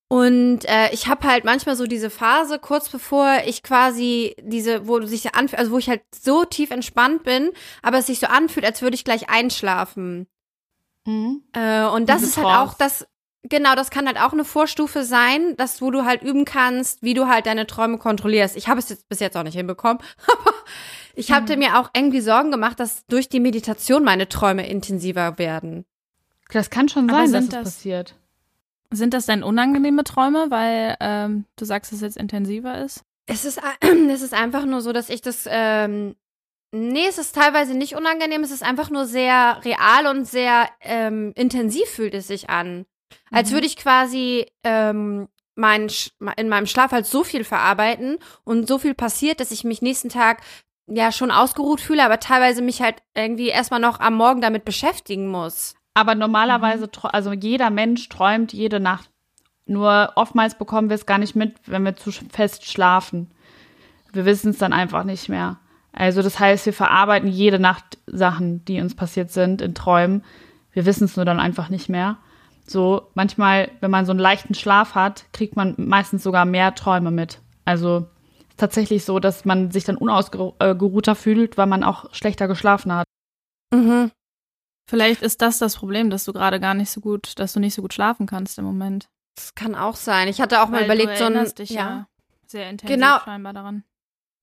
[0.08, 5.02] Und äh, ich habe halt manchmal so diese Phase, kurz bevor ich quasi diese, wo
[5.02, 7.50] sich anfühlt, also wo ich halt so tief entspannt bin,
[7.82, 10.28] aber es sich so anfühlt, als würde ich gleich einschlafen.
[11.06, 11.44] Mhm.
[11.54, 13.08] Äh, und das diese ist halt auch das,
[13.44, 17.16] genau, das kann halt auch eine Vorstufe sein, dass wo du halt üben kannst, wie
[17.16, 18.56] du halt deine Träume kontrollierst.
[18.56, 20.54] Ich habe es jetzt bis jetzt auch nicht hinbekommen, aber
[21.16, 21.64] ich hatte mhm.
[21.64, 25.86] mir auch irgendwie Sorgen gemacht, dass durch die Meditation meine Träume intensiver werden.
[26.52, 28.16] Das kann schon sein, dass das passiert.
[28.92, 33.04] Sind das denn unangenehme Träume, weil ähm, du sagst, dass es jetzt intensiver ist?
[33.26, 33.60] Es ist,
[34.10, 35.48] es ist einfach nur so, dass ich das.
[35.50, 36.16] Ähm,
[36.72, 41.32] nee, es ist teilweise nicht unangenehm, es ist einfach nur sehr real und sehr ähm,
[41.36, 42.86] intensiv fühlt es sich an.
[43.32, 43.56] Als mhm.
[43.56, 45.90] würde ich quasi ähm, mein,
[46.38, 50.10] in meinem Schlaf halt so viel verarbeiten und so viel passiert, dass ich mich nächsten
[50.10, 50.42] Tag
[50.88, 55.28] ja schon ausgeruht fühle, aber teilweise mich halt irgendwie erstmal noch am Morgen damit beschäftigen
[55.28, 55.76] muss.
[55.96, 57.10] Aber normalerweise, mhm.
[57.12, 59.10] also jeder Mensch träumt jede Nacht.
[59.66, 63.32] Nur oftmals bekommen wir es gar nicht mit, wenn wir zu fest schlafen.
[64.14, 65.58] Wir wissen es dann einfach nicht mehr.
[65.92, 70.24] Also das heißt, wir verarbeiten jede Nacht Sachen, die uns passiert sind in Träumen.
[70.72, 72.18] Wir wissen es nur dann einfach nicht mehr.
[72.68, 77.12] So manchmal, wenn man so einen leichten Schlaf hat, kriegt man meistens sogar mehr Träume
[77.12, 77.40] mit.
[77.64, 78.08] Also
[78.58, 83.08] tatsächlich so, dass man sich dann unausgeruhter fühlt, weil man auch schlechter geschlafen hat.
[83.74, 84.12] Mhm.
[84.88, 87.74] Vielleicht ist das das Problem, dass du gerade gar nicht so gut, dass du nicht
[87.74, 89.10] so gut schlafen kannst im Moment.
[89.36, 90.28] Das kann auch sein.
[90.28, 92.08] Ich hatte auch Weil mal überlegt, so ein dich ja, ja
[92.48, 93.20] sehr intensiv genau.
[93.20, 93.84] scheinbar daran.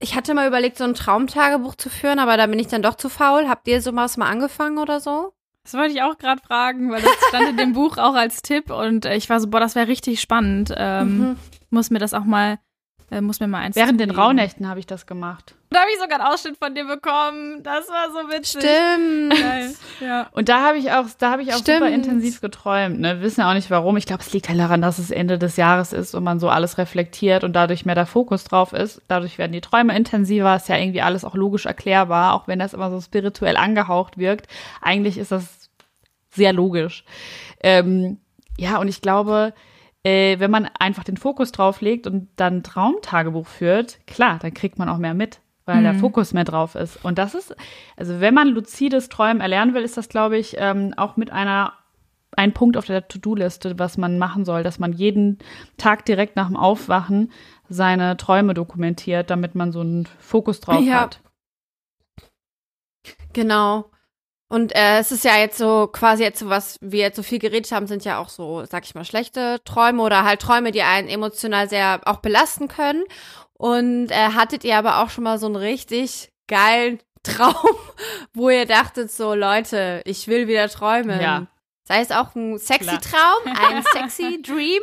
[0.00, 2.96] Ich hatte mal überlegt, so ein Traumtagebuch zu führen, aber da bin ich dann doch
[2.96, 3.48] zu faul.
[3.48, 5.33] Habt ihr sowas mal angefangen oder so?
[5.62, 8.70] Das wollte ich auch gerade fragen, weil das stand in dem Buch auch als Tipp
[8.70, 10.74] und äh, ich war so, boah, das wäre richtig spannend.
[10.76, 11.37] Ähm, mhm.
[11.70, 12.59] Muss mir das auch mal
[13.12, 15.55] äh, muss mir mal eins Während den Rauhnächten habe ich das gemacht.
[15.70, 17.62] Da habe ich sogar einen Ausschnitt von dir bekommen.
[17.62, 18.62] Das war so witzig.
[18.62, 19.31] Stimmt.
[19.31, 19.75] Geil.
[20.01, 20.29] Ja.
[20.33, 21.81] Und da habe ich auch, da habe ich auch Stimmt.
[21.81, 23.01] super intensiv geträumt.
[23.01, 23.16] Ne?
[23.16, 23.96] Wir wissen ja auch nicht warum.
[23.96, 26.48] Ich glaube, es liegt halt daran, dass es Ende des Jahres ist und man so
[26.48, 29.03] alles reflektiert und dadurch mehr der Fokus drauf ist.
[29.09, 30.57] Dadurch werden die Träume intensiver.
[30.57, 34.46] Ist ja irgendwie alles auch logisch erklärbar, auch wenn das immer so spirituell angehaucht wirkt.
[34.81, 35.70] Eigentlich ist das
[36.31, 37.05] sehr logisch.
[37.62, 38.18] Ähm,
[38.59, 39.53] ja, und ich glaube,
[40.05, 44.79] äh, wenn man einfach den Fokus drauf legt und dann Traumtagebuch führt, klar, dann kriegt
[44.79, 45.85] man auch mehr mit, weil mhm.
[45.85, 47.05] der Fokus mehr drauf ist.
[47.05, 47.55] Und das ist,
[47.97, 51.75] also wenn man luzides Träumen erlernen will, ist das, glaube ich, ähm, auch mit einer
[52.35, 55.38] ein Punkt auf der To-Do-Liste, was man machen soll, dass man jeden
[55.77, 57.31] Tag direkt nach dem Aufwachen
[57.69, 61.01] seine Träume dokumentiert, damit man so einen Fokus drauf ja.
[61.01, 61.21] hat.
[63.35, 63.91] Genau.
[64.53, 67.38] Und äh, es ist ja jetzt so, quasi jetzt so, was wir jetzt so viel
[67.38, 70.83] geredet haben, sind ja auch so, sag ich mal, schlechte Träume oder halt Träume, die
[70.83, 73.03] einen emotional sehr auch belasten können.
[73.55, 77.55] Und äh, hattet ihr aber auch schon mal so einen richtig geilen Traum,
[78.35, 81.19] wo ihr dachtet so, Leute, ich will wieder träumen.
[81.19, 81.47] Ja.
[81.85, 83.01] Sei es auch ein sexy Klar.
[83.01, 84.83] Traum, ein sexy Dream.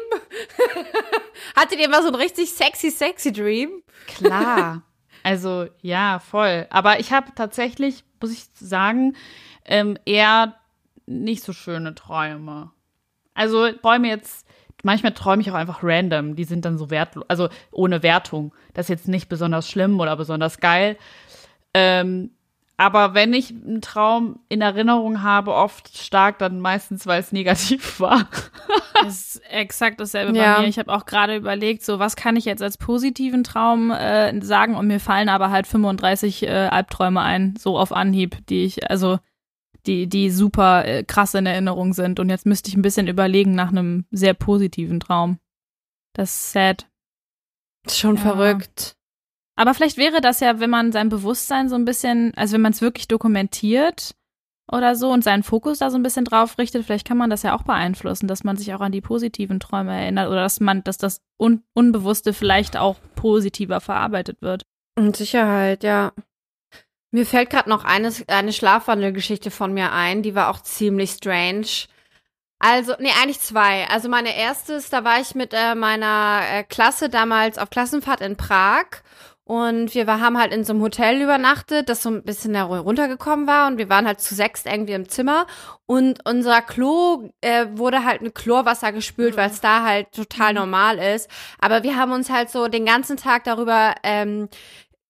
[1.56, 3.84] Hattet ihr mal so einen richtig sexy, sexy Dream?
[4.08, 4.82] Klar.
[5.22, 6.66] Also ja, voll.
[6.72, 9.16] Aber ich habe tatsächlich, muss ich sagen,
[9.70, 10.56] ähm, eher
[11.06, 12.72] nicht so schöne Träume.
[13.34, 14.46] Also Träume jetzt,
[14.84, 18.54] manchmal träume ich auch einfach random, die sind dann so wertlos, also ohne Wertung.
[18.74, 20.98] Das ist jetzt nicht besonders schlimm oder besonders geil.
[21.74, 22.32] Ähm,
[22.78, 28.00] Aber wenn ich einen Traum in Erinnerung habe, oft stark, dann meistens, weil es negativ
[28.00, 28.28] war.
[29.04, 30.56] Das ist exakt dasselbe Ja.
[30.56, 30.68] bei mir.
[30.70, 34.76] Ich habe auch gerade überlegt, so was kann ich jetzt als positiven Traum äh, sagen
[34.76, 39.20] und mir fallen aber halt 35 äh, Albträume ein, so auf Anhieb, die ich, also
[39.90, 42.20] die, die super äh, krass in Erinnerung sind.
[42.20, 45.40] Und jetzt müsste ich ein bisschen überlegen nach einem sehr positiven Traum.
[46.14, 46.88] Das ist sad.
[47.90, 48.22] Schon Ja.
[48.22, 48.96] verrückt.
[49.56, 52.72] Aber vielleicht wäre das ja, wenn man sein Bewusstsein so ein bisschen, also wenn man
[52.72, 54.16] es wirklich dokumentiert
[54.72, 57.44] oder so und seinen Fokus da so ein bisschen drauf richtet, vielleicht kann man das
[57.44, 60.84] ja auch beeinflussen, dass man sich auch an die positiven Träume erinnert oder dass man,
[60.84, 64.64] dass das Un Unbewusste vielleicht auch positiver verarbeitet wird.
[64.98, 66.14] Mit Sicherheit, ja.
[67.12, 71.88] Mir fällt gerade noch eine, eine Schlafwandelgeschichte von mir ein, die war auch ziemlich strange.
[72.60, 73.88] Also, nee, eigentlich zwei.
[73.88, 78.22] Also meine erste ist, da war ich mit äh, meiner äh, Klasse damals auf Klassenfahrt
[78.22, 78.86] in Prag
[79.50, 83.48] und wir war, haben halt in so einem Hotel übernachtet, das so ein bisschen runtergekommen
[83.48, 85.48] war und wir waren halt zu sechst irgendwie im Zimmer
[85.88, 91.00] und unser Klo äh, wurde halt mit Chlorwasser gespült, weil es da halt total normal
[91.00, 91.32] ist.
[91.60, 94.50] Aber wir haben uns halt so den ganzen Tag darüber ähm,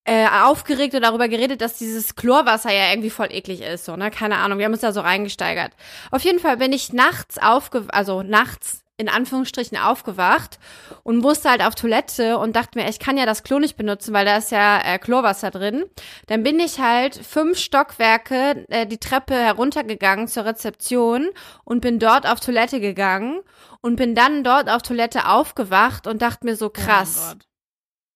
[0.10, 4.10] äh, aufgeregt und darüber geredet, dass dieses Chlorwasser ja irgendwie voll eklig ist, so, ne?
[4.10, 5.72] Keine Ahnung, wir haben uns da so reingesteigert.
[6.12, 10.60] Auf jeden Fall bin ich nachts aufge also nachts in Anführungsstrichen aufgewacht
[11.04, 14.14] und musste halt auf Toilette und dachte mir, ich kann ja das Klo nicht benutzen,
[14.14, 15.86] weil da ist ja äh, Chlorwasser drin.
[16.28, 21.30] Dann bin ich halt fünf Stockwerke äh, die Treppe heruntergegangen zur Rezeption
[21.64, 23.40] und bin dort auf Toilette gegangen
[23.80, 27.48] und bin dann dort auf Toilette aufgewacht und dachte mir so krass Oh mein Gott.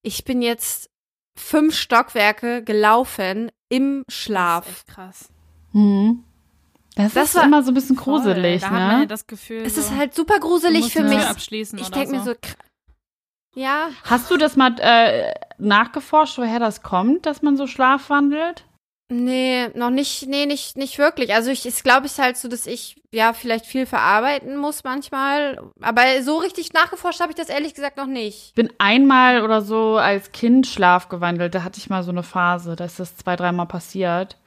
[0.01, 0.89] ich bin jetzt
[1.35, 4.67] fünf Stockwerke gelaufen im Das Schlaf.
[4.67, 5.29] ist echt krass.
[5.71, 6.23] Mhm.
[6.95, 8.19] Das, Das ist war- immer so ein bisschen Voll.
[8.19, 9.07] gruselig, Da hat man ja ne?
[9.07, 11.17] das Gefühl, Es so, ist halt super gruselig für mich.
[11.25, 12.25] abschließen Ich denke mir so.
[12.25, 12.55] so, kr-
[13.55, 18.65] ja, Hast du das mal äh, nachgeforscht, woher das kommt, dass man so schlafwandelt?
[19.09, 21.33] Nee, noch nicht, nee, nicht, nicht wirklich.
[21.33, 25.61] Also ich, ist glaube ich halt so, dass ich ja vielleicht viel verarbeiten muss manchmal.
[25.81, 28.47] Aber so richtig nachgeforscht habe ich das ehrlich gesagt noch nicht.
[28.49, 31.53] Ich bin einmal oder so als Kind schlafgewandelt.
[31.53, 32.75] Da hatte ich mal so eine Phase.
[32.75, 34.37] Da ist das zwei, dreimal passiert.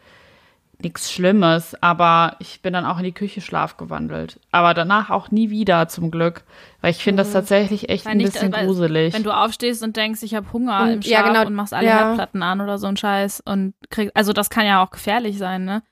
[0.83, 4.39] Nichts Schlimmes, aber ich bin dann auch in die Küche schlafgewandelt.
[4.53, 6.45] Aber danach auch nie wieder, zum Glück.
[6.83, 9.15] Weil ich finde das tatsächlich echt Weil ein nicht, bisschen weil- gruselig.
[9.15, 11.73] Wenn du aufstehst und denkst, ich habe Hunger Und- im ja, Schlaf genau, und machst
[11.73, 11.99] alle ja.
[11.99, 15.65] Herdplatten an oder so ein Scheiß und krieg, also das kann ja auch gefährlich sein,
[15.65, 15.83] ne?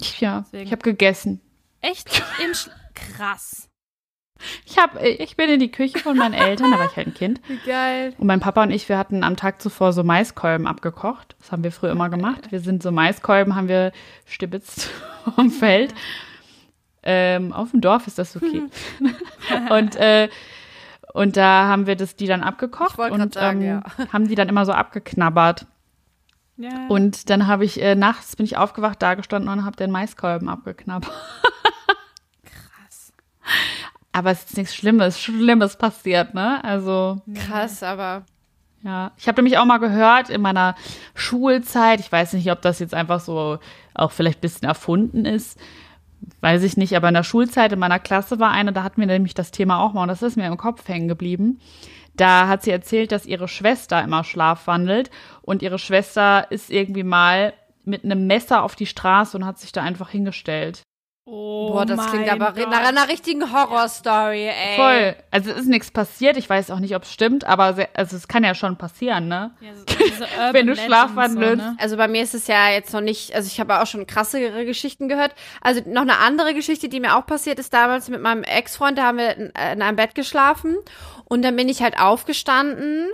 [0.00, 0.64] Ich, ja, Deswegen.
[0.64, 1.40] ich habe gegessen.
[1.82, 3.69] Echt im Sch krass.
[4.64, 7.14] Ich, hab, ich bin in die Küche von meinen Eltern, da war ich halt ein
[7.14, 7.40] Kind.
[7.48, 8.14] Wie geil.
[8.18, 11.36] Und mein Papa und ich, wir hatten am Tag zuvor so Maiskolben abgekocht.
[11.38, 12.50] Das haben wir früher immer gemacht.
[12.50, 13.92] Wir sind so Maiskolben, haben wir
[14.24, 14.90] stibitzt
[15.34, 15.94] vom Feld.
[17.02, 18.62] Ähm, auf dem Dorf ist das okay.
[19.70, 20.28] und, äh,
[21.12, 23.82] und da haben wir das, die dann abgekocht und sagen, ähm, ja.
[24.12, 25.66] haben die dann immer so abgeknabbert.
[26.60, 26.88] Ja.
[26.88, 30.50] Und dann habe ich äh, nachts bin ich aufgewacht, da gestanden und habe den Maiskolben
[30.50, 31.10] abgeknabbert.
[32.44, 33.14] krass.
[34.20, 36.62] Aber es ist nichts Schlimmes, Schlimmes passiert, ne?
[36.62, 38.26] Also Krass, aber
[38.82, 40.74] Ja, ich habe nämlich auch mal gehört in meiner
[41.14, 43.58] Schulzeit, ich weiß nicht, ob das jetzt einfach so
[43.94, 45.58] auch vielleicht ein bisschen erfunden ist,
[46.42, 49.06] weiß ich nicht, aber in der Schulzeit in meiner Klasse war eine, da hatten wir
[49.06, 51.58] nämlich das Thema auch mal und das ist mir im Kopf hängen geblieben.
[52.14, 57.54] Da hat sie erzählt, dass ihre Schwester immer schlafwandelt und ihre Schwester ist irgendwie mal
[57.86, 60.82] mit einem Messer auf die Straße und hat sich da einfach hingestellt.
[61.32, 62.68] Oh boah, das klingt aber Gott.
[62.70, 64.76] nach einer richtigen Horrorstory, ey.
[64.76, 65.16] Voll.
[65.30, 68.16] Also es ist nichts passiert, ich weiß auch nicht, ob es stimmt, aber sehr, also
[68.16, 69.52] es kann ja schon passieren, ne?
[69.60, 71.62] Ja, so, Urban Wenn du schlafwandelst.
[71.62, 71.76] So, ne?
[71.78, 74.64] Also bei mir ist es ja jetzt noch nicht, also ich habe auch schon krassere
[74.64, 75.36] Geschichten gehört.
[75.60, 79.04] Also noch eine andere Geschichte, die mir auch passiert ist damals mit meinem Ex-Freund, da
[79.04, 80.78] haben wir in, äh, in einem Bett geschlafen
[81.26, 83.08] und dann bin ich halt aufgestanden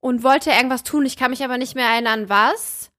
[0.00, 1.04] und wollte irgendwas tun.
[1.04, 2.90] Ich kann mich aber nicht mehr erinnern, was.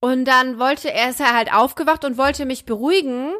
[0.00, 3.32] Und dann wollte er, ist er halt aufgewacht und wollte mich beruhigen,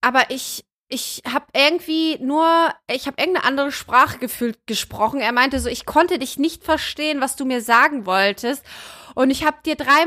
[0.00, 5.20] aber ich ich habe irgendwie nur, ich habe irgendeine andere Sprache gefühlt gesprochen.
[5.20, 8.64] Er meinte so, ich konnte dich nicht verstehen, was du mir sagen wolltest.
[9.14, 10.06] Und ich habe dir drei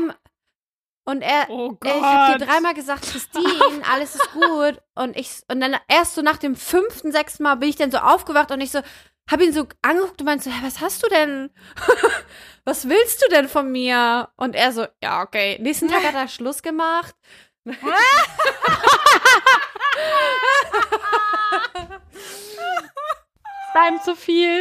[1.04, 4.80] und er, Oh ich habe dir dreimal gesagt, Christine, alles ist gut.
[4.94, 7.98] Und ich und dann erst so nach dem fünften, sechsten Mal bin ich dann so
[7.98, 8.80] aufgewacht und ich so
[9.30, 11.50] habe ihn so angeguckt und meinte so, hä, was hast du denn?
[12.64, 14.30] was willst du denn von mir?
[14.36, 15.58] Und er so, ja okay.
[15.60, 17.14] Nächsten Tag hat er Schluss gemacht.
[23.92, 24.60] ihm zu viel.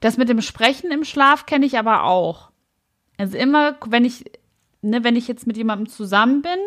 [0.00, 2.50] Das mit dem Sprechen im Schlaf kenne ich aber auch.
[3.18, 4.24] Also immer, wenn ich,
[4.80, 6.58] ne, wenn ich jetzt mit jemandem zusammen bin,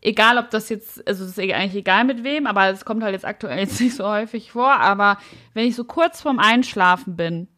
[0.00, 3.12] egal ob das jetzt, also es ist eigentlich egal mit wem, aber es kommt halt
[3.12, 5.18] jetzt aktuell jetzt nicht so häufig vor, aber
[5.54, 7.48] wenn ich so kurz vorm Einschlafen bin,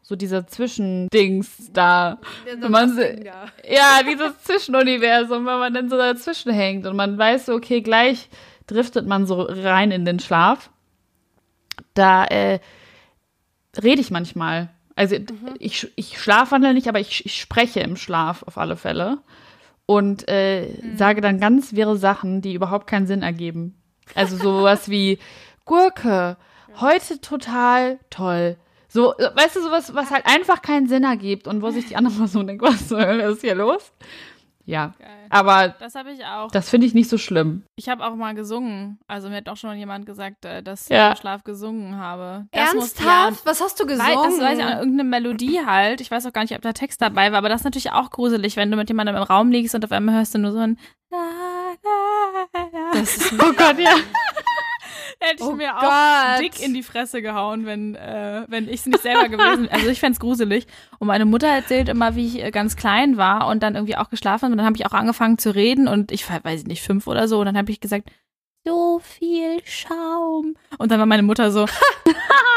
[0.00, 2.18] so dieser Zwischendings da.
[2.44, 7.46] Wenn man so, ja, dieses Zwischenuniversum, wenn man dann so dazwischen hängt und man weiß
[7.46, 8.28] so, okay, gleich
[8.66, 10.70] driftet man so rein in den Schlaf.
[11.94, 12.60] Da äh,
[13.82, 14.70] rede ich manchmal.
[14.94, 15.54] Also mhm.
[15.58, 19.18] ich, ich schlafwandle nicht, aber ich, ich spreche im Schlaf auf alle Fälle.
[19.86, 20.96] Und äh, mhm.
[20.96, 23.74] sage dann ganz wirre Sachen, die überhaupt keinen Sinn ergeben.
[24.14, 25.18] Also sowas wie
[25.64, 26.36] Gurke,
[26.80, 28.56] heute total toll.
[28.88, 32.14] So, weißt du, sowas, was halt einfach keinen Sinn ergibt und wo sich die andere
[32.14, 33.92] Person denkt, was ist hier los?
[34.64, 35.08] Ja, Geil.
[35.30, 36.50] aber das habe ich auch.
[36.50, 37.64] Das finde ich nicht so schlimm.
[37.74, 38.98] Ich habe auch mal gesungen.
[39.08, 41.08] Also mir hat auch schon mal jemand gesagt, äh, dass ja.
[41.08, 42.46] ich im Schlaf gesungen habe.
[42.52, 43.06] Das Ernsthaft?
[43.06, 44.14] Ja, Was hast du gesungen?
[44.14, 46.00] das weiß ich, irgendeine Melodie halt.
[46.00, 48.10] Ich weiß auch gar nicht, ob da Text dabei war, aber das ist natürlich auch
[48.10, 50.58] gruselig, wenn du mit jemandem im Raum liegst und auf einmal hörst du nur so
[50.58, 50.78] ein
[52.92, 53.94] Das ist, oh Gott, ja.
[55.22, 55.84] hätte ich oh mir Gott.
[55.84, 59.72] auch dick in die Fresse gehauen, wenn, äh, wenn ich es nicht selber gewesen wäre.
[59.72, 60.66] Also ich fände gruselig.
[60.98, 64.10] Und meine Mutter erzählt immer, wie ich äh, ganz klein war und dann irgendwie auch
[64.10, 64.52] geschlafen habe.
[64.52, 67.06] Und dann habe ich auch angefangen zu reden und ich war, weiß ich nicht, fünf
[67.06, 67.40] oder so.
[67.40, 68.10] Und dann habe ich gesagt,
[68.64, 70.56] so viel Schaum.
[70.78, 71.64] Und dann war meine Mutter so,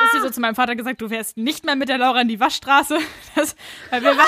[0.05, 2.27] ist sie so zu meinem Vater gesagt, du fährst nicht mehr mit der Laura in
[2.27, 2.97] die Waschstraße.
[3.35, 3.53] Das,
[3.89, 4.25] weil wir, war,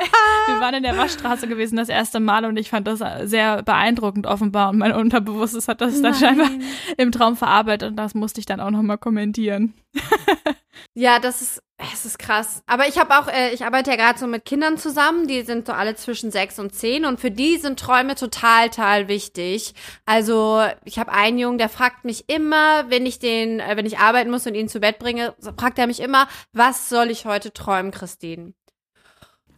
[0.46, 4.26] wir waren in der Waschstraße gewesen das erste Mal und ich fand das sehr beeindruckend
[4.26, 6.02] offenbar und mein Unterbewusstes hat das Nein.
[6.02, 6.50] dann scheinbar
[6.96, 9.74] im Traum verarbeitet und das musste ich dann auch nochmal kommentieren.
[10.94, 12.62] ja, das ist es ist krass.
[12.66, 15.66] Aber ich habe auch, äh, ich arbeite ja gerade so mit Kindern zusammen, die sind
[15.66, 19.74] so alle zwischen sechs und zehn und für die sind Träume total, total wichtig.
[20.06, 23.98] Also ich habe einen Jungen, der fragt mich immer, wenn ich den, äh, wenn ich
[23.98, 27.52] arbeiten muss und ihn zu Bett bringe, fragt er mich immer, was soll ich heute
[27.52, 28.54] träumen, Christine?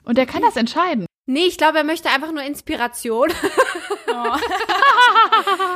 [0.08, 1.06] Und er kann das entscheiden.
[1.26, 3.30] Nee, ich glaube, er möchte einfach nur Inspiration.
[4.08, 4.12] Oh.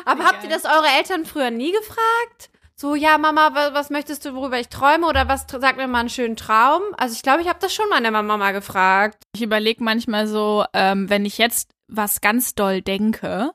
[0.06, 2.50] Aber habt ihr das eure Eltern früher nie gefragt?
[2.82, 5.06] so, ja, Mama, was, was möchtest du, worüber ich träume?
[5.06, 6.82] Oder was, sag mir mal einen schönen Traum.
[6.98, 9.22] Also ich glaube, ich habe das schon meine Mama mal gefragt.
[9.36, 13.52] Ich überlege manchmal so, ähm, wenn ich jetzt was ganz doll denke,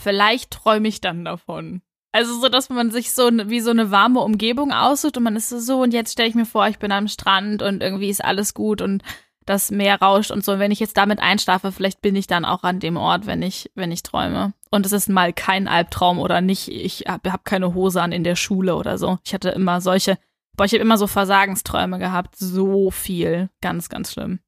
[0.00, 1.82] vielleicht träume ich dann davon.
[2.12, 5.50] Also so, dass man sich so wie so eine warme Umgebung aussucht und man ist
[5.50, 8.54] so, und jetzt stelle ich mir vor, ich bin am Strand und irgendwie ist alles
[8.54, 9.02] gut und
[9.46, 10.52] das Meer rauscht und so.
[10.52, 13.42] Und wenn ich jetzt damit einschlafe, vielleicht bin ich dann auch an dem Ort, wenn
[13.42, 14.54] ich, wenn ich träume.
[14.70, 18.24] Und es ist mal kein Albtraum oder nicht, ich habe hab keine Hose an in
[18.24, 19.18] der Schule oder so.
[19.24, 20.18] Ich hatte immer solche,
[20.56, 22.36] boah, ich habe immer so Versagensträume gehabt.
[22.36, 23.50] So viel.
[23.60, 24.40] Ganz, ganz schlimm.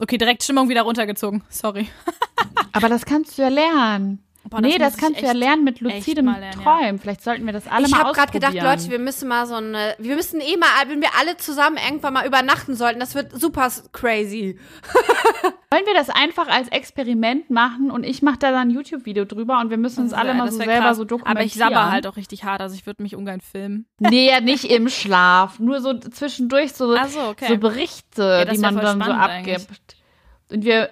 [0.00, 1.44] Okay, direkt Stimmung wieder runtergezogen.
[1.48, 1.88] Sorry.
[2.72, 4.24] Aber das kannst du ja lernen.
[4.50, 6.96] Boah, nee, das, das kannst du ja lernen mit luzidem lernen, Träumen.
[6.96, 6.98] Ja.
[7.00, 8.12] Vielleicht sollten wir das alle ich mal ausprobieren.
[8.12, 11.00] Ich habe gerade gedacht, Leute, wir müssen mal so eine, wir müssen eh mal, wenn
[11.00, 14.58] wir alle zusammen irgendwann mal übernachten sollten, das wird super crazy.
[15.70, 19.60] Wollen wir das einfach als Experiment machen und ich mache da dann ein YouTube-Video drüber
[19.60, 20.96] und wir müssen uns alle mal so selber krass.
[20.98, 21.36] so dokumentieren.
[21.36, 23.86] Aber ich sabber halt auch richtig hart, also ich würde mich ungern filmen.
[23.98, 27.46] Nee, ja, nicht im Schlaf, nur so zwischendurch so, so, okay.
[27.48, 29.50] so Berichte, ja, die man dann so abgibt.
[29.50, 30.04] Eigentlich.
[30.50, 30.90] Und wir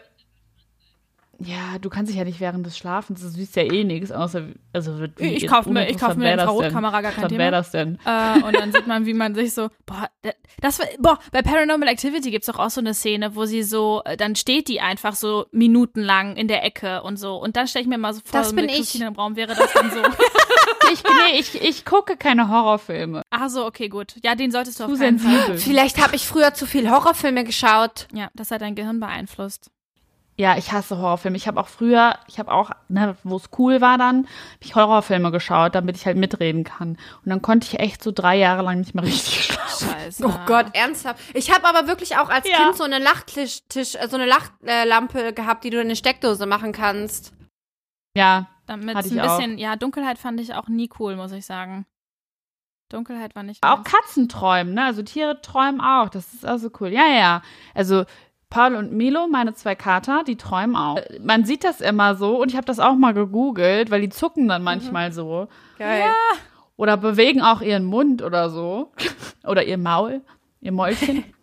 [1.45, 4.49] ja, du kannst dich ja nicht während des Schlafens, du siehst ja eh nichts, außer,
[4.73, 7.39] also wird wie Ich kaufe mir, ich kauf mir eine Infrarotkamera, gar kein Thema.
[7.39, 7.99] wäre das denn?
[8.05, 10.09] Äh, und dann sieht man, wie man sich so, boah,
[10.61, 14.03] das war, boah, bei Paranormal Activity gibt's doch auch so eine Szene, wo sie so,
[14.05, 17.37] äh, dann steht die einfach so minutenlang in der Ecke und so.
[17.37, 19.55] Und dann stelle ich mir mal so vor, das bin mit Christine im Raum wäre
[19.55, 19.99] das dann so.
[20.93, 23.23] ich, nee, ich, ich gucke keine Horrorfilme.
[23.31, 24.15] Ach so, okay, gut.
[24.23, 25.45] Ja, den solltest du zu auf keinen sensibel.
[25.45, 25.59] Fall.
[25.59, 28.09] Vielleicht habe ich früher zu viel Horrorfilme geschaut.
[28.13, 29.71] Ja, das hat dein Gehirn beeinflusst.
[30.43, 31.37] Ja, ich hasse Horrorfilme.
[31.37, 34.75] Ich habe auch früher, ich habe auch, ne, wo es cool war dann, habe ich
[34.75, 36.99] Horrorfilme geschaut, damit ich halt mitreden kann.
[37.25, 39.89] Und dann konnte ich echt so drei Jahre lang nicht mehr richtig schlafen.
[39.89, 40.27] Scheiße.
[40.27, 41.21] Oh Gott, ernsthaft.
[41.35, 42.57] Ich habe aber wirklich auch als ja.
[42.57, 46.47] Kind so eine Lachtisch, Tisch, äh, so eine Lachlampe gehabt, die du in eine Steckdose
[46.47, 47.33] machen kannst.
[48.17, 48.49] Ja.
[48.67, 49.61] Damit ein bisschen, auch.
[49.61, 51.87] ja, Dunkelheit fand ich auch nie cool, muss ich sagen.
[52.89, 53.63] Dunkelheit war nicht.
[53.63, 54.87] Auch Katzen träumen, ne?
[54.87, 56.09] Also Tiere träumen auch.
[56.09, 56.89] Das ist also cool.
[56.89, 57.43] Ja, ja.
[57.75, 58.07] Also
[58.53, 60.99] Paul und Milo, meine zwei Kater, die träumen auch.
[61.25, 64.47] Man sieht das immer so und ich habe das auch mal gegoogelt, weil die zucken
[64.47, 65.15] dann manchmal mhm.
[65.15, 65.49] so.
[65.79, 66.01] Geil.
[66.01, 66.13] Ja.
[66.77, 68.93] Oder bewegen auch ihren Mund oder so.
[69.45, 70.21] oder ihr Maul,
[70.61, 71.25] ihr Mäulchen.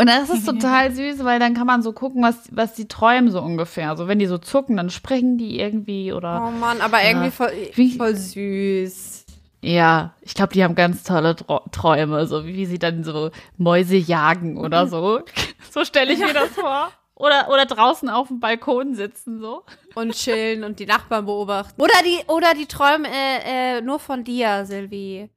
[0.00, 3.32] Und das ist total süß, weil dann kann man so gucken, was, was die träumen
[3.32, 3.96] so ungefähr.
[3.96, 6.44] So, wenn die so zucken, dann springen die irgendwie oder.
[6.46, 7.50] Oh Mann, aber irgendwie voll,
[7.96, 9.26] voll süß.
[9.60, 11.34] Ja, ich glaube, die haben ganz tolle
[11.72, 15.22] Träume, so wie sie dann so Mäuse jagen oder so.
[15.70, 16.92] so stelle ich mir das vor.
[17.14, 19.64] Oder, oder draußen auf dem Balkon sitzen so.
[19.96, 21.80] Und chillen und die Nachbarn beobachten.
[21.80, 25.28] Oder die, oder die träumen äh, äh, nur von dir, Silvi.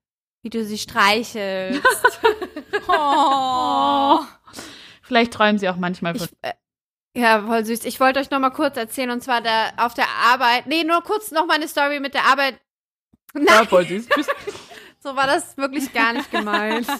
[0.43, 1.81] Wie du sie streichelst.
[2.87, 4.19] oh.
[5.01, 6.27] Vielleicht träumen sie auch manchmal von.
[6.27, 6.53] Ich, äh,
[7.19, 7.85] ja, voll süß.
[7.85, 10.67] Ich wollte euch noch mal kurz erzählen, und zwar da auf der Arbeit.
[10.67, 12.59] Nee, nur kurz noch mal eine Story mit der Arbeit
[13.45, 13.67] Nein.
[15.03, 16.87] So war das wirklich gar nicht gemeint.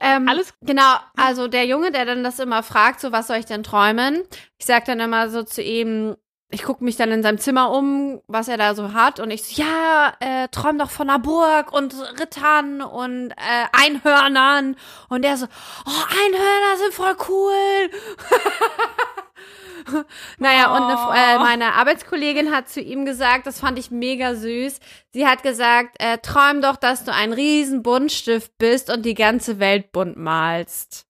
[0.00, 3.46] Ähm, Alles- Genau, also der Junge, der dann das immer fragt, so was soll ich
[3.46, 4.20] denn träumen?
[4.58, 6.16] Ich sag dann immer so zu ihm,
[6.50, 9.44] ich gucke mich dann in seinem Zimmer um, was er da so hat und ich
[9.44, 14.74] so, ja, äh, träum doch von einer Burg und Rittern und äh, Einhörnern
[15.08, 15.46] und der so,
[15.86, 15.90] oh,
[16.26, 17.90] Einhörner sind voll cool.
[20.38, 24.80] naja, und eine, äh, meine Arbeitskollegin hat zu ihm gesagt, das fand ich mega süß.
[25.12, 29.58] Sie hat gesagt, äh, träum doch, dass du ein riesen Buntstift bist und die ganze
[29.58, 31.06] Welt bunt malst.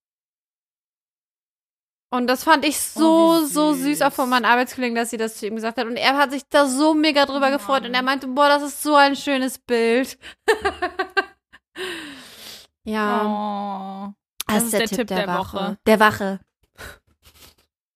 [2.12, 3.82] Und das fand ich so, Oh, wie so süß.
[3.84, 5.86] süß auch von meinen Arbeitskollegen, dass sie das zu ihm gesagt hat.
[5.86, 8.82] Und er hat sich da so mega drüber gefreut und er meinte, boah, das ist
[8.82, 10.18] so ein schönes Bild.
[12.84, 13.22] ja,
[14.08, 14.12] Oh,
[14.46, 15.78] das, ist der Tipp der Woche.
[15.86, 16.40] Der Wache.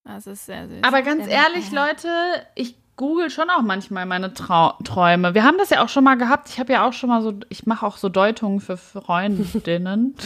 [0.05, 0.83] Das ist sehr süß.
[0.83, 2.09] Aber ganz ehrlich, Leute,
[2.55, 5.35] ich google schon auch manchmal meine Trau Träume.
[5.35, 6.49] Wir haben das ja auch schon mal gehabt.
[6.49, 10.15] Ich habe ja auch schon mal so, ich mache auch so Deutungen für Freundinnen.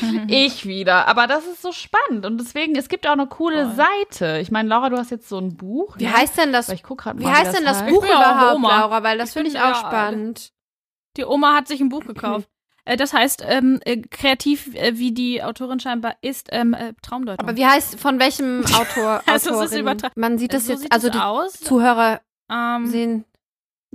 [0.28, 1.08] ich wieder.
[1.08, 2.26] Aber das ist so spannend.
[2.26, 3.86] Und deswegen, es gibt auch eine coole Voll.
[3.86, 4.38] Seite.
[4.40, 5.96] Ich meine, Laura, du hast jetzt so ein Buch.
[5.98, 6.12] Wie ne?
[6.12, 6.68] heißt denn das?
[6.68, 7.90] Ich guck grad Wie mal, heißt denn das heißt.
[7.90, 8.80] Buch Ich überhaupt, Oma.
[8.80, 9.02] Laura?
[9.02, 10.52] Weil das Ich finde bin ich auch ja- spannend.
[11.16, 12.48] Die Oma hat sich ein Buch gekauft.
[12.84, 17.46] Äh, Das heißt, ähm, äh, kreativ, äh, wie die Autorin scheinbar ist, ähm, äh, Traumdeutung.
[17.46, 19.22] Aber wie heißt, von welchem Autor?
[19.26, 20.10] Also es ist Autorin?
[20.16, 21.52] Man sieht das so jetzt, sieht also die aus.
[21.54, 22.20] Zuhörer
[22.50, 23.24] Ähm, sehen.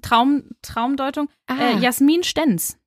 [0.02, 1.30] Traum, Traumdeutung.
[1.48, 2.78] Ah, Äh, Jasmin Stenz.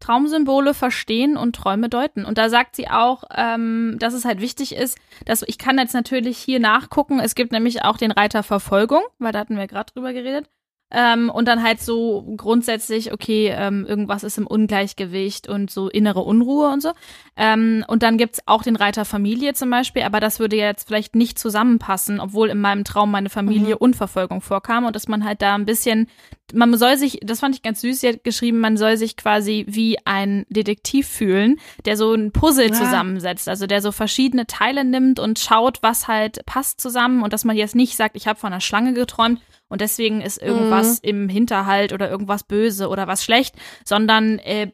[0.00, 2.26] Traumsymbole verstehen und Träume deuten.
[2.26, 5.94] Und da sagt sie auch, ähm, dass es halt wichtig ist, dass ich kann jetzt
[5.94, 7.20] natürlich hier nachgucken.
[7.20, 10.50] Es gibt nämlich auch den Reiter Verfolgung, weil da hatten wir gerade drüber geredet.
[10.96, 16.20] Ähm, und dann halt so grundsätzlich, okay, ähm, irgendwas ist im Ungleichgewicht und so innere
[16.20, 16.92] Unruhe und so.
[17.36, 21.16] Ähm, und dann gibt's auch den Reiter Familie zum Beispiel, aber das würde jetzt vielleicht
[21.16, 25.42] nicht zusammenpassen, obwohl in meinem Traum meine Familie und Verfolgung vorkam und dass man halt
[25.42, 26.06] da ein bisschen,
[26.52, 29.64] man soll sich, das fand ich ganz süß, sie hat geschrieben, man soll sich quasi
[29.68, 32.72] wie ein Detektiv fühlen, der so ein Puzzle Ja.
[32.74, 37.44] zusammensetzt, also der so verschiedene Teile nimmt und schaut, was halt passt zusammen und dass
[37.44, 39.40] man jetzt nicht sagt, ich habe von einer Schlange geträumt
[39.74, 44.70] und deswegen ist irgendwas im Hinterhalt oder irgendwas böse oder was schlecht, sondern äh,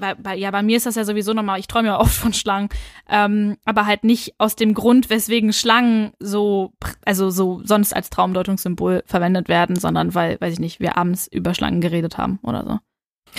[0.00, 2.32] bei, bei, ja, bei mir ist das ja sowieso nochmal, ich träume ja oft von
[2.32, 2.70] Schlangen,
[3.10, 6.72] ähm, aber halt nicht aus dem Grund, weswegen Schlangen so,
[7.04, 11.52] also so sonst als Traumdeutungssymbol verwendet werden, sondern weil, weiß ich nicht, wir abends über
[11.52, 12.78] Schlangen geredet haben oder so.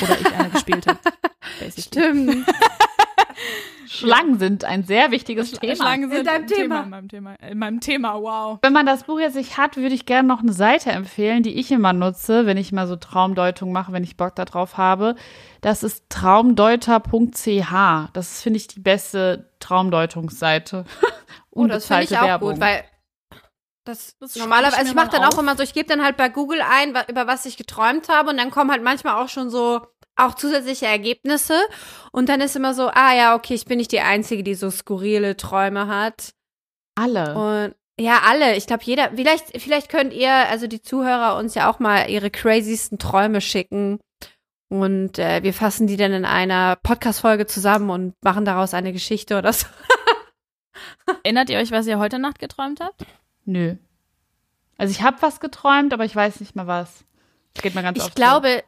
[0.01, 0.99] Oder ich eine gespielt habe.
[1.59, 1.81] basically.
[1.81, 2.45] Stimmt.
[3.85, 5.75] Schlangen sind ein sehr wichtiges Thema.
[5.75, 6.83] Schlangen sind In deinem ein Thema.
[6.83, 7.35] In meinem Thema.
[7.35, 8.59] In meinem Thema, wow.
[8.61, 11.59] Wenn man das Buch jetzt nicht hat, würde ich gerne noch eine Seite empfehlen, die
[11.59, 15.15] ich immer nutze, wenn ich mal so Traumdeutung mache, wenn ich Bock darauf habe.
[15.61, 18.09] Das ist traumdeuter.ch.
[18.13, 20.85] Das ist, finde ich, die beste Traumdeutungsseite.
[21.55, 22.53] Oh, das finde ich auch Werbung.
[22.53, 22.83] gut, weil
[23.83, 25.39] das, Das normalerweise, ich ich mache dann auch auf.
[25.39, 28.37] immer so, ich gebe dann halt bei Google ein, über was ich geträumt habe und
[28.37, 29.81] dann kommen halt manchmal auch schon so
[30.15, 31.59] auch zusätzliche Ergebnisse
[32.11, 34.69] und dann ist immer so, ah ja, okay, ich bin nicht die Einzige, die so
[34.69, 36.33] skurrile Träume hat
[36.95, 37.33] Alle.
[37.35, 38.55] und ja, alle.
[38.55, 42.31] Ich glaube, jeder, vielleicht, vielleicht könnt ihr, also die Zuhörer, uns ja auch mal ihre
[42.31, 43.99] crazysten Träume schicken.
[44.69, 49.37] Und äh, wir fassen die dann in einer Podcast-Folge zusammen und machen daraus eine Geschichte
[49.37, 49.67] oder so.
[51.23, 53.05] Erinnert ihr euch, was ihr heute Nacht geträumt habt?
[53.45, 53.75] Nö.
[54.77, 57.03] Also ich habe was geträumt, aber ich weiß nicht mehr was.
[57.53, 58.63] Das geht mir ganz Ich oft glaube,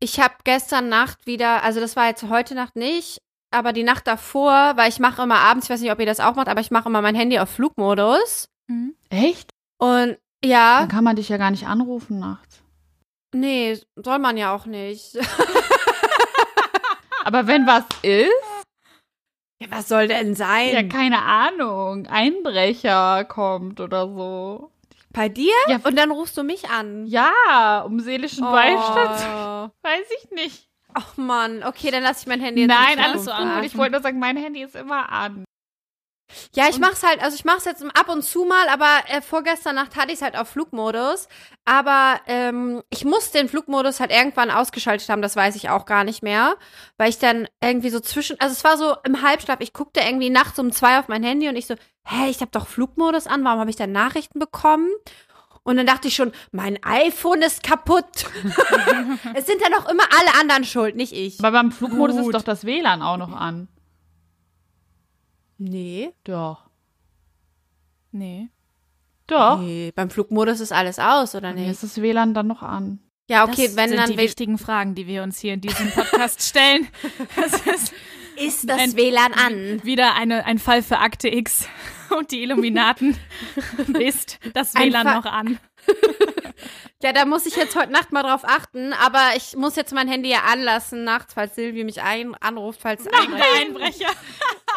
[0.00, 3.18] ich habe gestern Nacht wieder, also das war jetzt heute Nacht nicht,
[3.50, 6.20] aber die Nacht davor, weil ich mache immer abends, ich weiß nicht, ob ihr das
[6.20, 8.48] auch macht, aber ich mache immer mein Handy auf Flugmodus.
[8.68, 8.74] so.
[9.10, 9.50] Echt?
[9.78, 12.62] Und ja, Dann kann man dich ja gar nicht anrufen nachts.
[13.32, 15.16] nee, soll man ja auch nicht.
[17.24, 18.30] Aber wenn was ist,
[19.64, 20.70] Ja, was soll denn sein?
[20.72, 24.70] ja, keine Ahnung, Einbrecher kommt oder so.
[25.10, 25.52] Bei dir?
[25.68, 25.78] Ja.
[25.84, 27.06] Und dann rufst du mich an.
[27.06, 29.20] Ja, um seelischen Beistand.
[29.32, 29.70] Oh.
[29.82, 30.68] Weiß ich nicht.
[30.92, 33.64] Ach Mann, okay, dann lasse ich mein Handy jetzt Nein, in alles so an.
[33.64, 35.44] Ich wollte nur sagen, mein Handy ist immer an.
[36.54, 39.74] Ja, ich mach's halt, also ich mach's jetzt ab und zu mal, aber äh, vorgestern
[39.76, 41.28] Nacht hatte ich's halt auf Flugmodus.
[41.64, 46.04] Aber ähm, ich muss den Flugmodus halt irgendwann ausgeschaltet haben, das weiß ich auch gar
[46.04, 46.56] nicht mehr.
[46.98, 50.30] Weil ich dann irgendwie so zwischen, also es war so im Halbschlaf, ich guckte irgendwie
[50.30, 51.74] nachts um zwei auf mein Handy und ich so,
[52.04, 54.90] hä, ich habe doch Flugmodus an, warum habe ich dann Nachrichten bekommen?
[55.64, 58.04] Und dann dachte ich schon, mein iPhone ist kaputt.
[59.34, 61.40] es sind ja noch immer alle anderen schuld, nicht ich.
[61.40, 62.26] Aber beim Flugmodus Gut.
[62.26, 63.68] ist doch das WLAN auch noch an.
[65.58, 66.12] Nee.
[66.24, 66.64] Doch.
[68.12, 68.48] Nee.
[69.26, 69.58] Doch.
[69.60, 71.70] Nee, beim Flugmodus ist alles aus, oder mir nicht?
[71.70, 73.00] ist das WLAN dann noch an.
[73.28, 75.90] Ja, okay, das wenn sind dann die wichtigen Fragen, die wir uns hier in diesem
[75.92, 76.86] Podcast stellen.
[77.36, 77.92] Das ist
[78.36, 79.84] ist das Ein- WLAN an.
[79.84, 81.68] wieder eine, ein Fall für Akte X
[82.18, 83.16] und die Illuminaten
[83.98, 85.58] ist das WLAN noch an.
[87.02, 90.08] Ja, da muss ich jetzt heute Nacht mal drauf achten, aber ich muss jetzt mein
[90.08, 94.08] Handy ja anlassen nachts, falls Silvi mich ein anruft, falls ein Einbrecher.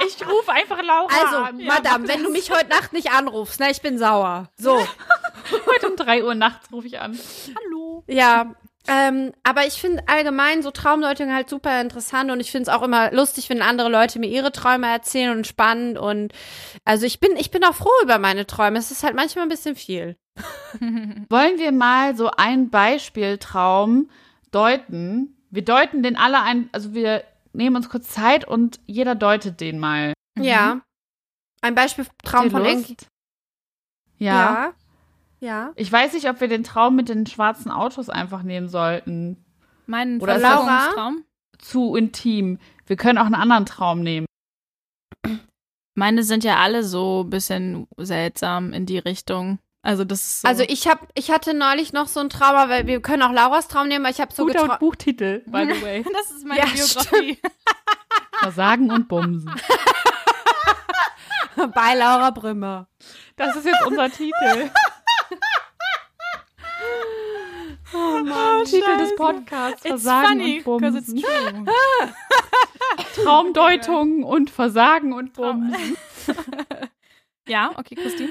[0.05, 1.57] Ich rufe einfach Laura Also, an.
[1.65, 4.47] Madame, wenn du mich heute Nacht nicht anrufst, ne, ich bin sauer.
[4.55, 4.77] So.
[5.65, 7.17] Heute um 3 Uhr nachts rufe ich an.
[7.55, 8.03] Hallo.
[8.05, 8.53] Ja,
[8.87, 12.83] ähm, aber ich finde allgemein so Traumdeutung halt super interessant und ich finde es auch
[12.83, 16.33] immer lustig, wenn andere Leute mir ihre Träume erzählen und spannend und
[16.85, 18.79] also ich bin, ich bin auch froh über meine Träume.
[18.79, 20.15] Es ist halt manchmal ein bisschen viel.
[20.79, 24.09] Wollen wir mal so einen Beispieltraum
[24.51, 25.35] deuten?
[25.49, 27.23] Wir deuten den alle ein, also wir
[27.53, 30.13] nehmen uns kurz Zeit und jeder deutet den mal.
[30.37, 30.81] Ja.
[31.61, 32.89] Ein Beispiel Traum Habt ihr von Lust?
[32.89, 32.97] Enki.
[34.19, 34.33] Ja.
[34.33, 34.73] Ja.
[35.39, 35.71] Ja.
[35.75, 39.43] Ich weiß nicht, ob wir den Traum mit den schwarzen Autos einfach nehmen sollten.
[39.85, 41.23] Mein Oder Verlobungstraum.
[41.59, 42.59] Zu intim.
[42.85, 44.25] Wir können auch einen anderen Traum nehmen.
[45.95, 49.59] Meine sind ja alle so ein bisschen seltsam in die Richtung.
[49.81, 50.47] Also das ist so.
[50.47, 53.67] Also ich hab, ich hatte neulich noch so einen Traum, aber wir können auch Lauras
[53.67, 54.79] Traum nehmen, weil ich habe so Guter geträumt.
[54.79, 56.03] Buchtitel, by the way.
[56.13, 57.39] das ist meine Ja, Biografie.
[58.39, 59.49] Versagen und Bumsen.
[61.73, 62.87] bei Laura Brümmer.
[63.35, 64.69] Das ist jetzt unser Titel.
[67.93, 68.65] Oh Mann.
[68.65, 69.85] Titel des Podcasts.
[69.85, 71.65] It's Versagen funny, und because it's Bumsen.
[71.65, 71.73] true.
[73.23, 75.97] Traumdeutung und Versagen und Traum- Bumsen.
[77.47, 78.29] ja, okay, Christine.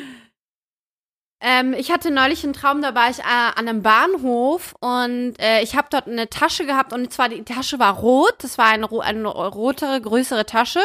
[1.40, 5.62] Ähm, ich hatte neulich einen Traum, da war ich äh, an einem Bahnhof und äh,
[5.62, 8.86] ich habe dort eine Tasche gehabt und zwar die Tasche war rot, das war eine,
[8.86, 10.80] ro eine rotere, größere Tasche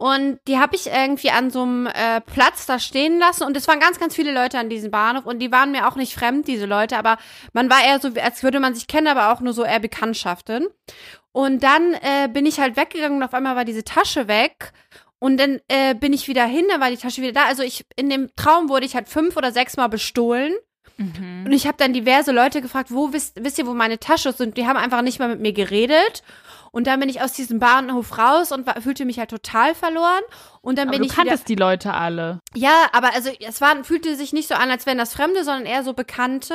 [0.00, 3.68] und die habe ich irgendwie an so einem äh, Platz da stehen lassen und es
[3.68, 6.48] waren ganz, ganz viele Leute an diesem Bahnhof und die waren mir auch nicht fremd,
[6.48, 7.18] diese Leute, aber
[7.52, 10.68] man war eher so, als würde man sich kennen, aber auch nur so eher Bekanntschaften.
[11.32, 14.72] Und dann äh, bin ich halt weggegangen und auf einmal war diese Tasche weg
[15.18, 17.44] und dann äh, bin ich wieder hin, dann war die Tasche wieder da.
[17.44, 20.54] Also ich in dem Traum wurde ich halt fünf oder sechs Mal bestohlen.
[20.96, 21.44] Mhm.
[21.44, 24.40] Und ich habe dann diverse Leute gefragt, wo wisst, wisst ihr, wo meine Tasche ist?
[24.40, 26.22] Und die haben einfach nicht mal mit mir geredet.
[26.72, 30.22] Und dann bin ich aus diesem Bahnhof raus und war, fühlte mich halt total verloren.
[30.60, 31.24] Und dann Aber bin du ich wieder.
[31.24, 32.40] kanntest die Leute alle.
[32.54, 35.66] Ja, aber also es war, fühlte sich nicht so an, als wären das Fremde, sondern
[35.66, 36.54] eher so Bekannte.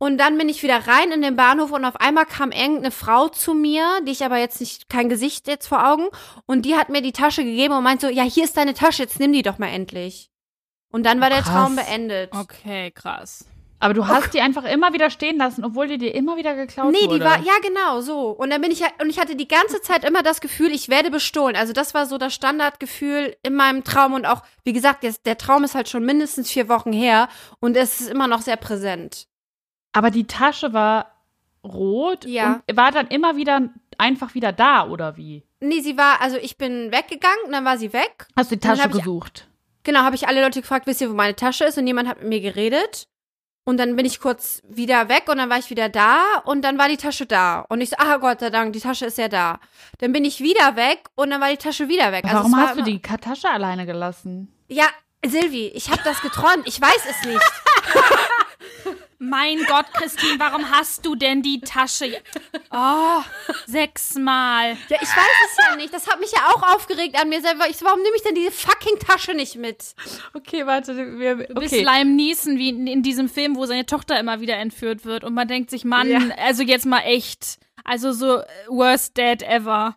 [0.00, 3.28] Und dann bin ich wieder rein in den Bahnhof und auf einmal kam irgendeine Frau
[3.28, 6.06] zu mir, die ich aber jetzt nicht, kein Gesicht jetzt vor Augen,
[6.46, 9.02] und die hat mir die Tasche gegeben und meint so, ja, hier ist deine Tasche,
[9.02, 10.30] jetzt nimm die doch mal endlich.
[10.92, 11.52] Und dann war der Krass.
[11.52, 12.32] Traum beendet.
[12.32, 13.44] Okay, krass.
[13.80, 16.90] Aber du hast die einfach immer wieder stehen lassen, obwohl die dir immer wieder geklaut
[16.92, 17.18] Nee, wurde.
[17.20, 18.30] die war, ja genau, so.
[18.30, 20.88] Und dann bin ich, ja- und ich hatte die ganze Zeit immer das Gefühl, ich
[20.88, 21.54] werde bestohlen.
[21.54, 25.38] Also das war so das Standardgefühl in meinem Traum und auch, wie gesagt, jetzt, der
[25.38, 27.28] Traum ist halt schon mindestens vier Wochen her
[27.60, 29.28] und es ist immer noch sehr präsent.
[29.92, 31.12] Aber die Tasche war
[31.64, 32.62] rot Ja.
[32.68, 35.44] und war dann immer wieder einfach wieder da, oder wie?
[35.60, 38.26] Nee, sie war, also ich bin weggegangen und dann war sie weg.
[38.36, 39.48] Hast du die Tasche hab ich- gesucht?
[39.84, 41.78] Genau, habe ich alle Leute gefragt, wisst ihr, wo meine Tasche ist?
[41.78, 43.08] Und niemand hat mit mir geredet.
[43.68, 46.78] Und dann bin ich kurz wieder weg und dann war ich wieder da und dann
[46.78, 47.66] war die Tasche da.
[47.68, 49.60] Und ich so, ah Gott sei Dank, die Tasche ist ja da.
[49.98, 52.24] Dann bin ich wieder weg und dann war die Tasche wieder weg.
[52.24, 54.50] Also Warum war hast du die Tasche alleine gelassen?
[54.68, 54.86] Ja,
[55.26, 56.66] Silvi, ich habe das geträumt.
[56.66, 57.42] Ich weiß es nicht.
[59.20, 62.22] Mein Gott, Christine, warum hast du denn die Tasche?
[62.70, 63.20] Oh,
[63.66, 64.76] sechsmal.
[64.88, 65.92] Ja, ich weiß es ja nicht.
[65.92, 67.68] Das hat mich ja auch aufgeregt an mir selber.
[67.68, 69.94] Ich warum nehme ich denn diese fucking Tasche nicht mit?
[70.34, 71.82] Okay, warte, wir, Du bist okay.
[71.82, 75.24] Lime Neeson, wie in, in diesem Film, wo seine Tochter immer wieder entführt wird.
[75.24, 76.20] Und man denkt sich, Mann, Ja.
[76.36, 77.58] also jetzt mal echt.
[77.82, 79.96] Also so äh, worst dad ever.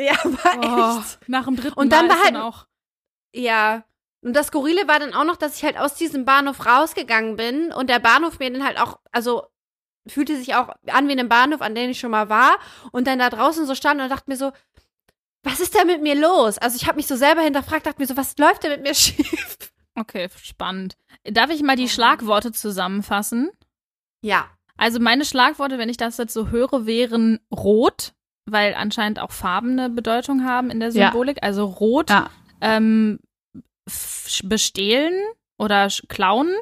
[0.00, 2.66] Ja, war Oh, nach dem dritten Und dann Mal halt- auch.
[3.32, 3.84] Ja.
[4.20, 7.72] Und das Skurrile war dann auch noch, dass ich halt aus diesem Bahnhof rausgegangen bin
[7.72, 9.44] und der Bahnhof mir dann halt auch, also
[10.06, 12.56] fühlte sich auch an wie ein Bahnhof, an dem ich schon mal war
[12.92, 14.52] und dann da draußen so stand und dachte mir so,
[15.44, 16.58] was ist denn mit mir los?
[16.58, 18.94] Also ich habe mich so selber hinterfragt, dachte mir so, was läuft denn mit mir
[18.94, 19.56] schief?
[19.94, 20.96] Okay, spannend.
[21.24, 23.50] Darf ich mal die Schlagworte zusammenfassen?
[24.22, 24.46] Ja.
[24.76, 28.12] Also meine Schlagworte, wenn ich das jetzt so höre, wären rot,
[28.46, 31.06] weil anscheinend auch Farben eine Bedeutung haben in der Ja.
[31.10, 31.38] Symbolik.
[31.42, 32.30] Also rot, Ja.
[32.60, 33.18] ähm,
[34.44, 35.14] bestehlen
[35.58, 36.54] oder klauen,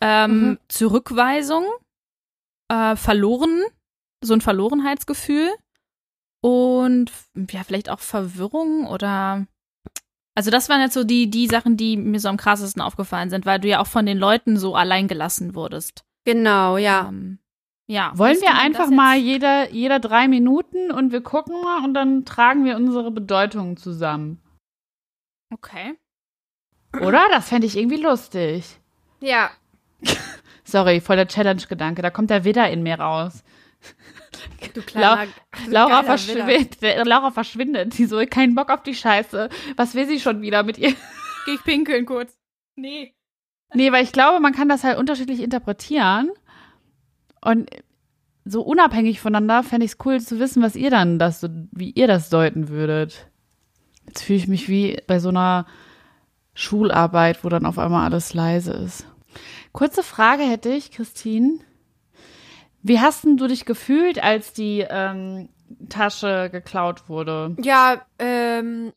[0.00, 0.58] ähm, Mhm.
[0.68, 1.64] Zurückweisung,
[2.68, 3.62] äh, verloren,
[4.22, 5.50] so ein Verlorenheitsgefühl
[6.42, 7.10] und
[7.50, 9.46] ja, vielleicht auch Verwirrung oder
[10.36, 13.46] also das waren jetzt so die, die Sachen, die mir so am krassesten aufgefallen sind,
[13.46, 16.04] weil du ja auch von den Leuten so allein gelassen wurdest.
[16.24, 17.08] Genau, ja.
[17.08, 17.38] Ähm,
[17.86, 18.12] ja.
[18.16, 22.64] Wollen wir einfach mal jeder, jeder drei Minuten und wir gucken mal und dann tragen
[22.64, 24.42] wir unsere Bedeutungen zusammen.
[25.52, 25.94] Okay.
[27.00, 27.22] Oder?
[27.30, 28.64] Das fände ich irgendwie lustig.
[29.20, 29.50] Ja.
[30.64, 32.02] Sorry, voll der Challenge-Gedanke.
[32.02, 33.44] Da kommt der Widder in mir raus.
[34.72, 35.26] Du kleiner,
[35.68, 36.04] Laura, geiler Widder.
[36.04, 37.98] verschwindet, Laura verschwindet.
[37.98, 39.48] Die so, keinen Bock auf die Scheiße.
[39.76, 40.94] Was will sie schon wieder mit ihr?
[41.44, 42.36] Geh ich pinkeln kurz.
[42.76, 43.14] Nee.
[43.74, 46.30] Nee, weil ich glaube, man kann das halt unterschiedlich interpretieren.
[47.40, 47.68] Und
[48.44, 52.06] so unabhängig voneinander fände ich es cool zu wissen, was ihr dann das, wie ihr
[52.06, 53.28] das deuten würdet.
[54.06, 55.66] Jetzt fühle ich mich wie bei so einer
[56.54, 59.06] Schularbeit, wo dann auf einmal alles leise ist.
[59.72, 61.58] Kurze Frage hätte ich, Christine.
[62.82, 65.48] Wie hast denn du dich gefühlt, als die ähm,
[65.88, 67.56] Tasche geklaut wurde?
[67.60, 68.92] Ja, ähm,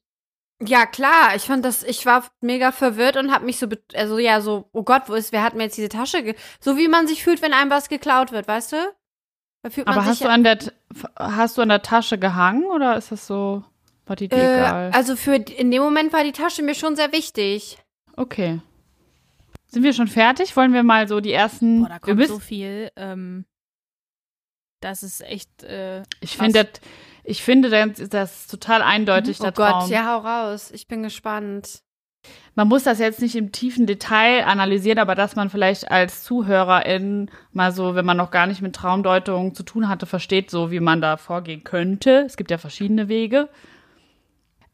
[0.62, 4.42] ja klar, ich fand das, ich war mega verwirrt und hab mich so, also ja,
[4.42, 7.24] so, oh Gott, wo ist, wer hat mir jetzt diese Tasche, so wie man sich
[7.24, 8.78] fühlt, wenn einem was geklaut wird, weißt du?
[9.86, 10.60] Aber hast du an der
[11.18, 13.64] hast du an der Tasche gehangen oder ist das so
[14.08, 14.92] war die dir äh, egal?
[14.94, 17.78] also für, in dem Moment war die Tasche mir schon sehr wichtig.
[18.16, 18.60] Okay.
[19.68, 20.56] Sind wir schon fertig?
[20.56, 22.90] Wollen wir mal so die ersten Boah, da wir kommt müssen, so viel.
[22.96, 23.46] Ähm,
[24.82, 25.64] das ist echt.
[25.64, 26.82] Äh, Ich finde das,
[27.24, 29.90] ich finde das, das total eindeutig Oh der Gott, Traum.
[29.90, 30.72] ja, hau raus.
[30.72, 31.82] Ich bin gespannt.
[32.56, 37.30] Man muss das jetzt nicht im tiefen Detail analysieren, aber dass man vielleicht als Zuhörerin
[37.54, 40.80] mal so, wenn man noch gar nicht mit Traumdeutung zu tun hatte, versteht so, wie
[40.82, 42.24] man da vorgehen könnte.
[42.26, 43.48] Es gibt ja verschiedene Wege.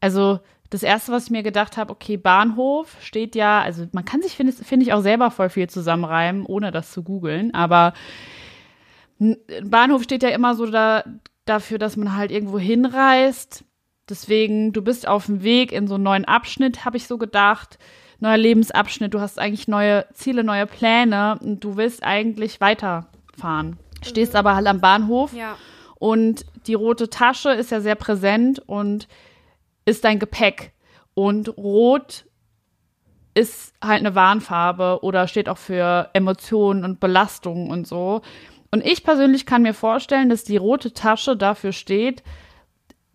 [0.04, 0.40] Also
[0.70, 4.32] das erste, was ich mir gedacht habe, okay, Bahnhof steht ja, also man kann sich,
[4.36, 7.92] finde finde ich, auch selber voll viel zusammenreimen, ohne das zu googeln, aber
[9.62, 11.04] Bahnhof steht ja immer so da,
[11.44, 13.64] dafür, dass man halt irgendwo hinreist.
[14.08, 17.78] Deswegen, du bist auf dem Weg in so einen neuen Abschnitt, habe ich so gedacht.
[18.20, 23.78] Neuer Lebensabschnitt, du hast eigentlich neue Ziele, neue Pläne und du willst eigentlich weiterfahren.
[24.02, 25.56] Stehst aber halt am Bahnhof Ja.
[25.98, 29.08] und die rote Tasche ist ja sehr präsent und
[29.84, 30.72] ist dein Gepäck.
[31.14, 32.26] Und rot
[33.34, 38.22] ist halt eine Warnfarbe oder steht auch für Emotionen und Belastungen und so.
[38.70, 42.22] Und ich persönlich kann mir vorstellen, dass die rote Tasche dafür steht,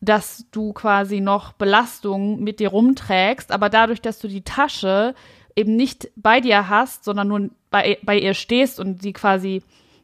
[0.01, 5.13] dass du quasi noch Belastungen mit dir rumträgst, aber dadurch, dass du die Tasche
[5.55, 9.61] eben nicht bei dir hast, sondern nur bei, bei ihr stehst und sie quasi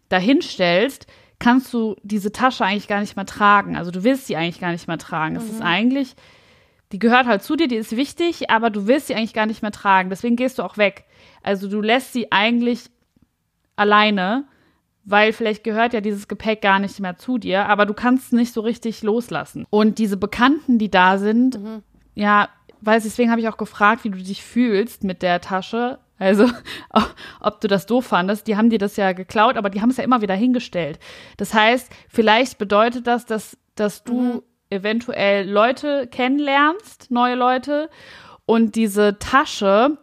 [0.10, 1.08] dahin stellst,
[1.40, 3.78] kannst du diese Tasche eigentlich gar nicht mehr tragen.
[3.78, 5.36] Also du willst sie eigentlich gar nicht mehr tragen.
[5.36, 6.16] Es ist eigentlich,
[6.96, 9.62] die gehört halt zu dir, die ist wichtig, aber du willst sie eigentlich gar nicht
[9.62, 10.10] mehr tragen.
[10.10, 11.04] Deswegen gehst du auch weg.
[11.44, 12.86] Also du lässt sie eigentlich
[13.76, 14.46] alleine,
[15.04, 18.32] weil vielleicht gehört ja dieses Gepäck gar nicht mehr zu dir, aber du kannst es
[18.32, 19.66] nicht so richtig loslassen.
[19.70, 21.60] Und diese Bekannten, die da sind,
[22.14, 22.48] ja,
[22.80, 26.00] weiß deswegen habe ich auch gefragt, wie du dich fühlst mit der Tasche.
[26.18, 26.50] Also,
[27.42, 28.48] ob du das doof fandest.
[28.48, 31.00] Die haben dir das ja geklaut, aber die haben es ja immer wieder hingestellt.
[31.36, 37.90] Das heißt, vielleicht bedeutet das, dass, dass du eventuell Leute kennenlernst, neue Leute,
[38.46, 39.98] und diese Tasche,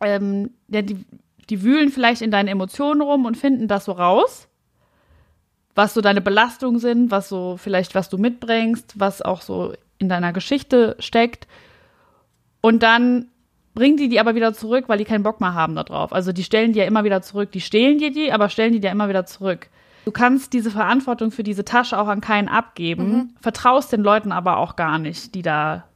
[0.00, 1.04] ähm, die,
[1.50, 4.48] die wühlen vielleicht in deinen Emotionen rum und finden das so raus,
[5.74, 10.08] was so deine Belastungen sind, was so vielleicht, was du mitbringst, was auch so in
[10.08, 11.46] deiner Geschichte steckt.
[12.62, 13.28] Und dann
[13.74, 16.12] bringen die die aber wieder zurück, weil die keinen Bock mehr haben darauf.
[16.12, 17.52] Also die stellen die ja immer wieder zurück.
[17.52, 19.68] Die stehlen dir die, aber stellen die dir immer wieder zurück.
[20.06, 24.58] Du kannst diese Verantwortung für diese Tasche auch an keinen abgeben, vertraust den Leuten aber
[24.58, 25.88] auch gar nicht, die da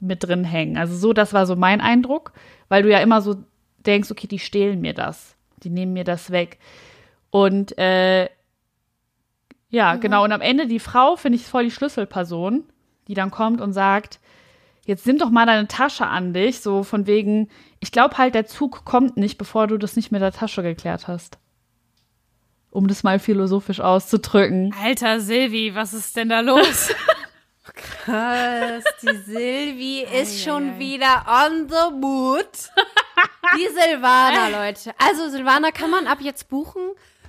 [0.00, 0.78] mit drin hängen.
[0.78, 2.32] Also so, das war so mein Eindruck,
[2.70, 3.36] weil du ja immer so
[3.84, 6.58] denkst, okay, die stehlen mir das, die nehmen mir das weg.
[7.28, 8.30] Und äh,
[9.68, 10.24] ja, genau.
[10.24, 12.64] Und am Ende die Frau finde ich voll die Schlüsselperson,
[13.08, 14.20] die dann kommt und sagt,
[14.86, 18.46] jetzt nimm doch mal deine Tasche an dich, so von wegen, ich glaube halt, der
[18.46, 21.38] Zug kommt nicht, bevor du das nicht mit der Tasche geklärt hast.
[22.72, 24.74] Um das mal philosophisch auszudrücken.
[24.82, 26.92] Alter Silvi, was ist denn da los?
[27.74, 32.48] Krass, die Silvi ist schon wieder on the mood.
[33.56, 34.92] Die Silvana, Leute.
[34.98, 36.82] Also Silvana kann man ab jetzt buchen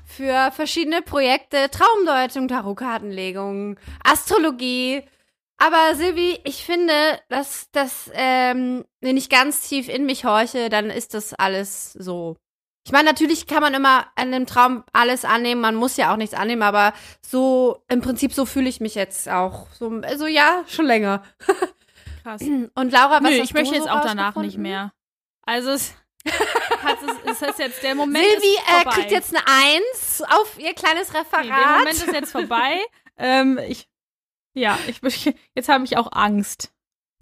[0.06, 5.04] für verschiedene Projekte, Traumdeutung, Tarotkartenlegung, Astrologie.
[5.58, 6.94] Aber Silvi, ich finde,
[7.30, 12.38] dass das, ähm, wenn ich ganz tief in mich horche, dann ist das alles so.
[12.86, 16.18] Ich meine, natürlich kann man immer an dem Traum alles annehmen, man muss ja auch
[16.18, 19.68] nichts annehmen, aber so, im Prinzip so fühle ich mich jetzt auch.
[19.72, 21.24] So, also ja, schon länger.
[22.24, 22.42] Krass.
[22.76, 24.92] Und Laura, was Nö, ich möchte jetzt so auch danach nicht mehr.
[25.46, 25.94] Also es,
[27.26, 31.46] es, ist jetzt der Moment Silvi äh, kriegt jetzt eine Eins auf ihr kleines Referat.
[31.46, 32.80] Nee, der Moment ist jetzt vorbei.
[33.18, 33.88] ähm, ich,
[34.54, 35.02] ja, ich,
[35.56, 36.74] jetzt habe ich auch Angst.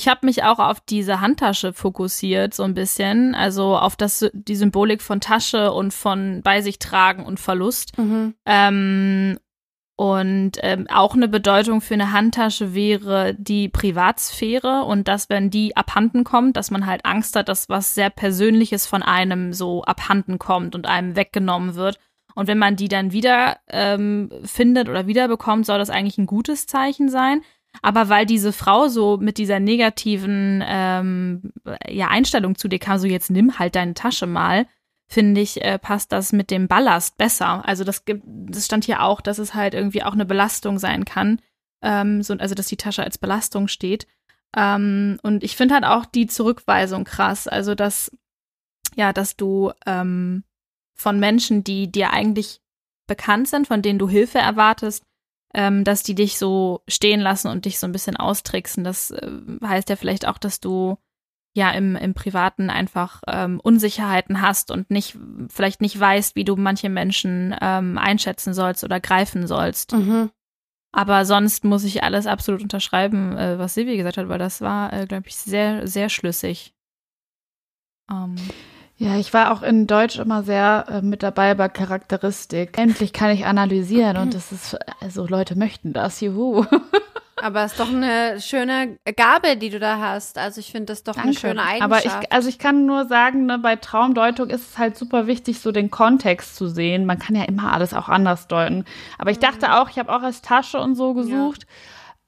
[0.02, 3.36] Ich habe mich auch auf diese Handtasche fokussiert, so ein bisschen.
[3.36, 7.96] Also auf das, die Symbolik von Tasche und von bei sich tragen und Verlust.
[8.00, 8.34] mhm.
[8.48, 9.38] Ähm,
[9.98, 15.78] und ähm, auch eine Bedeutung für eine Handtasche wäre die Privatsphäre und dass, wenn die
[15.78, 20.40] abhanden kommt, dass man halt Angst hat, dass was sehr Persönliches von einem so abhanden
[20.40, 22.00] kommt und einem weggenommen wird.
[22.34, 26.66] Und wenn man die dann wieder ähm, findet oder wiederbekommt, soll das eigentlich ein gutes
[26.66, 27.44] Zeichen sein.
[27.82, 31.54] Aber weil diese Frau so mit dieser negativen ähm,
[31.88, 34.68] ja, Einstellung zu dir kam, so jetzt nimm halt deine Tasche mal,
[35.08, 37.68] finde ich, äh, passt das mit dem Ballast besser.
[37.68, 41.06] Also das gibt, das stand hier auch, dass es halt irgendwie auch eine Belastung sein
[41.06, 41.42] kann.
[41.82, 44.08] Ähm, so, also dass die Tasche als Belastung steht.
[44.56, 47.48] Ähm, und ich finde halt auch die Zurückweisung krass.
[47.48, 48.12] Also dass,
[48.96, 50.44] ja, dass du ähm,
[50.94, 52.62] von Menschen, die dir eigentlich
[53.08, 55.04] bekannt sind, von denen du Hilfe erwartest,
[55.54, 58.84] ähm, dass die dich so stehen lassen und dich so ein bisschen austricksen.
[58.84, 59.30] Das äh,
[59.64, 60.98] heißt ja vielleicht auch, dass du
[61.54, 65.18] ja im, im Privaten einfach ähm, Unsicherheiten hast und nicht,
[65.50, 69.94] vielleicht nicht weißt, wie du manche Menschen ähm, einschätzen sollst oder greifen sollst.
[69.94, 70.32] Mhm.
[70.94, 74.92] Aber sonst muss ich alles absolut unterschreiben, äh, was Silvi gesagt hat, weil das war,
[74.94, 76.74] äh, glaube ich, sehr, sehr schlüssig.
[78.10, 78.36] Ähm.
[79.02, 82.78] Ja, ich war auch in Deutsch immer sehr äh, mit dabei bei Charakteristik.
[82.78, 86.66] Endlich kann ich analysieren und das ist, also Leute möchten das, juhu.
[87.42, 90.38] Aber es ist doch eine schöne Gabe, die du da hast.
[90.38, 91.30] Also ich finde das doch Danke.
[91.30, 92.06] eine schöne Eigenschaft.
[92.06, 95.60] Aber ich, also ich kann nur sagen, ne, bei Traumdeutung ist es halt super wichtig,
[95.60, 97.08] so den Kontext zu sehen.
[97.08, 98.86] Man kann ja immer alles auch anders deuten.
[99.18, 99.42] Aber ich mhm.
[99.42, 101.64] dachte auch, ich habe auch als Tasche und so gesucht.
[101.64, 101.68] Ja.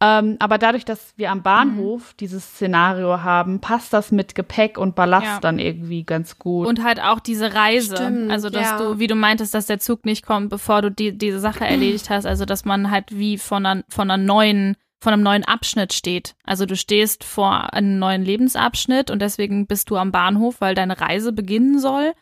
[0.03, 2.17] Ähm, aber dadurch, dass wir am Bahnhof mhm.
[2.19, 5.39] dieses Szenario haben, passt das mit Gepäck und Ballast ja.
[5.39, 6.67] dann irgendwie ganz gut.
[6.67, 7.95] Und halt auch diese Reise.
[7.95, 8.77] Stimmt, also, dass ja.
[8.77, 12.09] du, wie du meintest, dass der Zug nicht kommt, bevor du die, diese Sache erledigt
[12.09, 12.25] hast.
[12.25, 16.33] Also, dass man halt wie von einer, von einer neuen von einem neuen Abschnitt steht.
[16.45, 21.01] Also du stehst vor einem neuen Lebensabschnitt und deswegen bist du am Bahnhof, weil deine
[21.01, 22.13] Reise beginnen soll.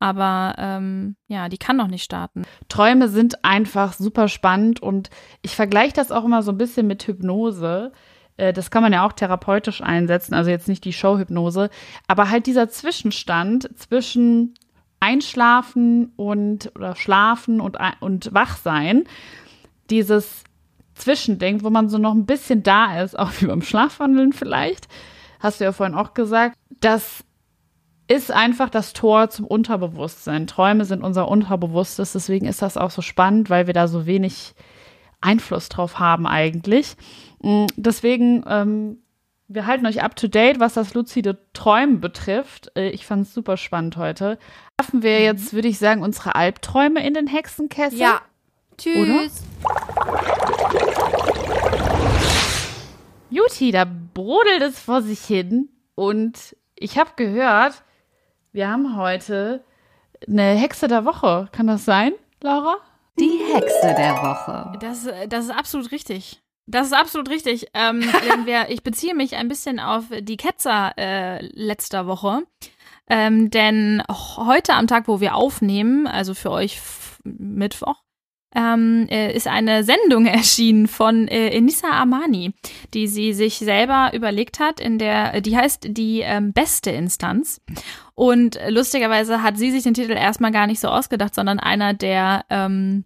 [0.00, 2.42] Aber ähm, ja, die kann noch nicht starten.
[2.68, 5.10] Träume sind einfach super spannend und
[5.42, 7.92] ich vergleiche das auch immer so ein bisschen mit Hypnose.
[8.36, 11.68] Äh, das kann man ja auch therapeutisch einsetzen, also jetzt nicht die Showhypnose,
[12.06, 14.54] aber halt dieser Zwischenstand zwischen
[15.00, 19.04] Einschlafen und oder Schlafen und, und Wachsein,
[19.90, 20.44] dieses
[20.94, 24.88] Zwischending, wo man so noch ein bisschen da ist, auch wie beim Schlafwandeln vielleicht,
[25.40, 27.24] hast du ja vorhin auch gesagt, das
[28.08, 30.46] ist einfach das Tor zum Unterbewusstsein.
[30.46, 34.54] Träume sind unser Unterbewusstes, deswegen ist das auch so spannend, weil wir da so wenig
[35.20, 36.96] Einfluss drauf haben eigentlich.
[37.42, 38.98] Mm, deswegen, ähm,
[39.46, 42.72] wir halten euch up to date, was das luzide Träumen betrifft.
[42.76, 44.38] Äh, ich fand es super spannend heute.
[44.80, 45.24] Schaffen wir mhm.
[45.24, 47.98] jetzt, würde ich sagen, unsere Albträume in den Hexenkessel?
[47.98, 48.22] Ja.
[48.78, 48.96] Tschüss.
[48.96, 49.28] Oder?
[53.30, 53.84] Juti, da
[54.14, 57.82] brodelt es vor sich hin und ich habe gehört,
[58.58, 59.62] wir haben heute
[60.26, 61.48] eine Hexe der Woche.
[61.52, 62.78] Kann das sein, Laura?
[63.16, 64.76] Die Hexe der Woche.
[64.80, 66.42] Das, das ist absolut richtig.
[66.66, 67.68] Das ist absolut richtig.
[67.72, 68.00] Ähm,
[68.46, 72.42] wir, ich beziehe mich ein bisschen auf die Ketzer äh, letzter Woche.
[73.08, 76.80] Ähm, denn heute am Tag, wo wir aufnehmen, also für euch
[77.22, 78.02] Mittwoch,
[78.54, 82.54] ähm, äh, ist eine Sendung erschienen von äh, Enissa Amani,
[82.94, 87.60] die sie sich selber überlegt hat, in der, die heißt die ähm, beste Instanz.
[88.14, 92.44] Und lustigerweise hat sie sich den Titel erstmal gar nicht so ausgedacht, sondern einer der
[92.50, 93.04] ähm,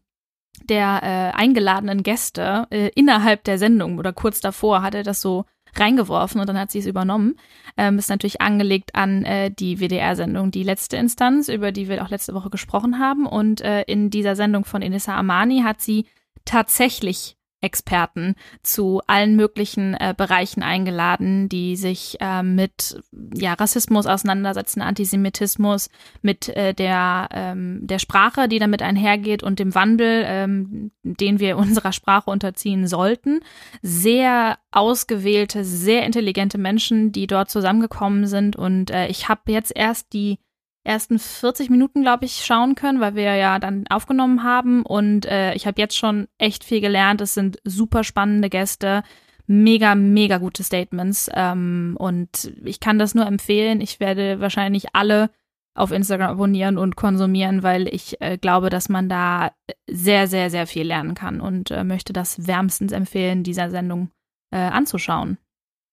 [0.68, 5.44] der äh, eingeladenen Gäste äh, innerhalb der Sendung oder kurz davor hat er das so
[5.74, 7.36] reingeworfen und dann hat sie es übernommen.
[7.76, 12.10] Ähm, ist natürlich angelegt an äh, die WDR-Sendung Die letzte Instanz, über die wir auch
[12.10, 13.26] letzte Woche gesprochen haben.
[13.26, 16.06] Und äh, in dieser Sendung von Inissa Amani hat sie
[16.44, 23.00] tatsächlich Experten zu allen möglichen äh, Bereichen eingeladen, die sich äh, mit
[23.34, 25.88] ja, Rassismus auseinandersetzen, Antisemitismus,
[26.20, 31.56] mit äh, der, ähm, der Sprache, die damit einhergeht und dem Wandel, ähm, den wir
[31.56, 33.40] unserer Sprache unterziehen sollten.
[33.80, 38.56] Sehr ausgewählte, sehr intelligente Menschen, die dort zusammengekommen sind.
[38.56, 40.38] Und äh, ich habe jetzt erst die
[40.84, 44.82] ersten 40 Minuten, glaube ich, schauen können, weil wir ja dann aufgenommen haben.
[44.82, 47.20] Und äh, ich habe jetzt schon echt viel gelernt.
[47.20, 49.02] Es sind super spannende Gäste,
[49.46, 51.30] mega, mega gute Statements.
[51.32, 53.80] Ähm, und ich kann das nur empfehlen.
[53.80, 55.30] Ich werde wahrscheinlich alle
[55.74, 59.52] auf Instagram abonnieren und konsumieren, weil ich äh, glaube, dass man da
[59.88, 64.10] sehr, sehr, sehr viel lernen kann und äh, möchte das wärmstens empfehlen, dieser Sendung
[64.50, 65.38] äh, anzuschauen.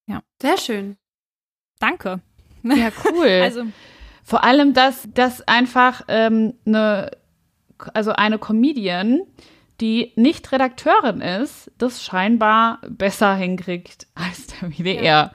[0.06, 0.22] Ja.
[0.42, 0.98] Sehr schön.
[1.80, 2.20] Danke.
[2.64, 3.28] Ja, cool.
[3.42, 3.64] also
[4.30, 7.10] vor allem, dass das einfach ähm, eine,
[7.96, 9.22] also eine Comedian,
[9.82, 15.04] die nicht Redakteurin ist, das scheinbar besser hinkriegt als der WDR.
[15.04, 15.32] Ja.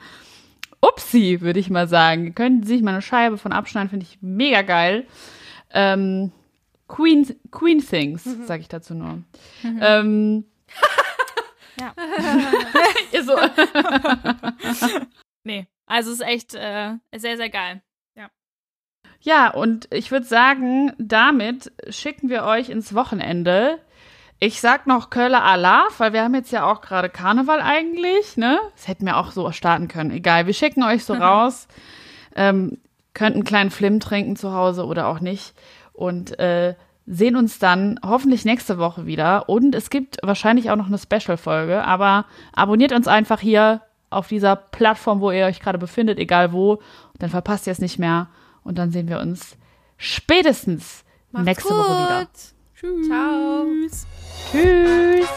[0.80, 2.36] Upsi, würde ich mal sagen.
[2.36, 5.08] Könnten Sie sich mal eine Scheibe von abschneiden, finde ich mega geil.
[5.70, 6.30] Ähm,
[6.86, 8.46] Queen, Queen Things, mhm.
[8.46, 9.24] sage ich dazu nur.
[9.64, 9.80] Mhm.
[9.80, 10.44] Ähm,
[11.80, 11.94] ja.
[13.24, 13.34] so.
[15.42, 17.82] nee, also es ist echt äh, sehr, sehr geil.
[19.24, 23.78] Ja, und ich würde sagen, damit schicken wir euch ins Wochenende.
[24.38, 28.60] Ich sag noch Köller Alaf, weil wir haben jetzt ja auch gerade Karneval eigentlich, ne?
[28.76, 30.10] Das hätten wir auch so starten können.
[30.10, 31.68] Egal, wir schicken euch so raus.
[32.36, 32.76] Ähm,
[33.14, 35.54] könnt einen kleinen Flim trinken zu Hause oder auch nicht.
[35.94, 36.74] Und äh,
[37.06, 39.48] sehen uns dann hoffentlich nächste Woche wieder.
[39.48, 41.82] Und es gibt wahrscheinlich auch noch eine Special-Folge.
[41.82, 46.82] Aber abonniert uns einfach hier auf dieser Plattform, wo ihr euch gerade befindet, egal wo.
[47.18, 48.28] Dann verpasst ihr es nicht mehr.
[48.64, 49.56] Und dann sehen wir uns
[49.96, 51.78] spätestens Macht's nächste gut.
[51.78, 52.28] Woche wieder.
[53.06, 53.66] Ciao.
[54.50, 55.28] Tschüss.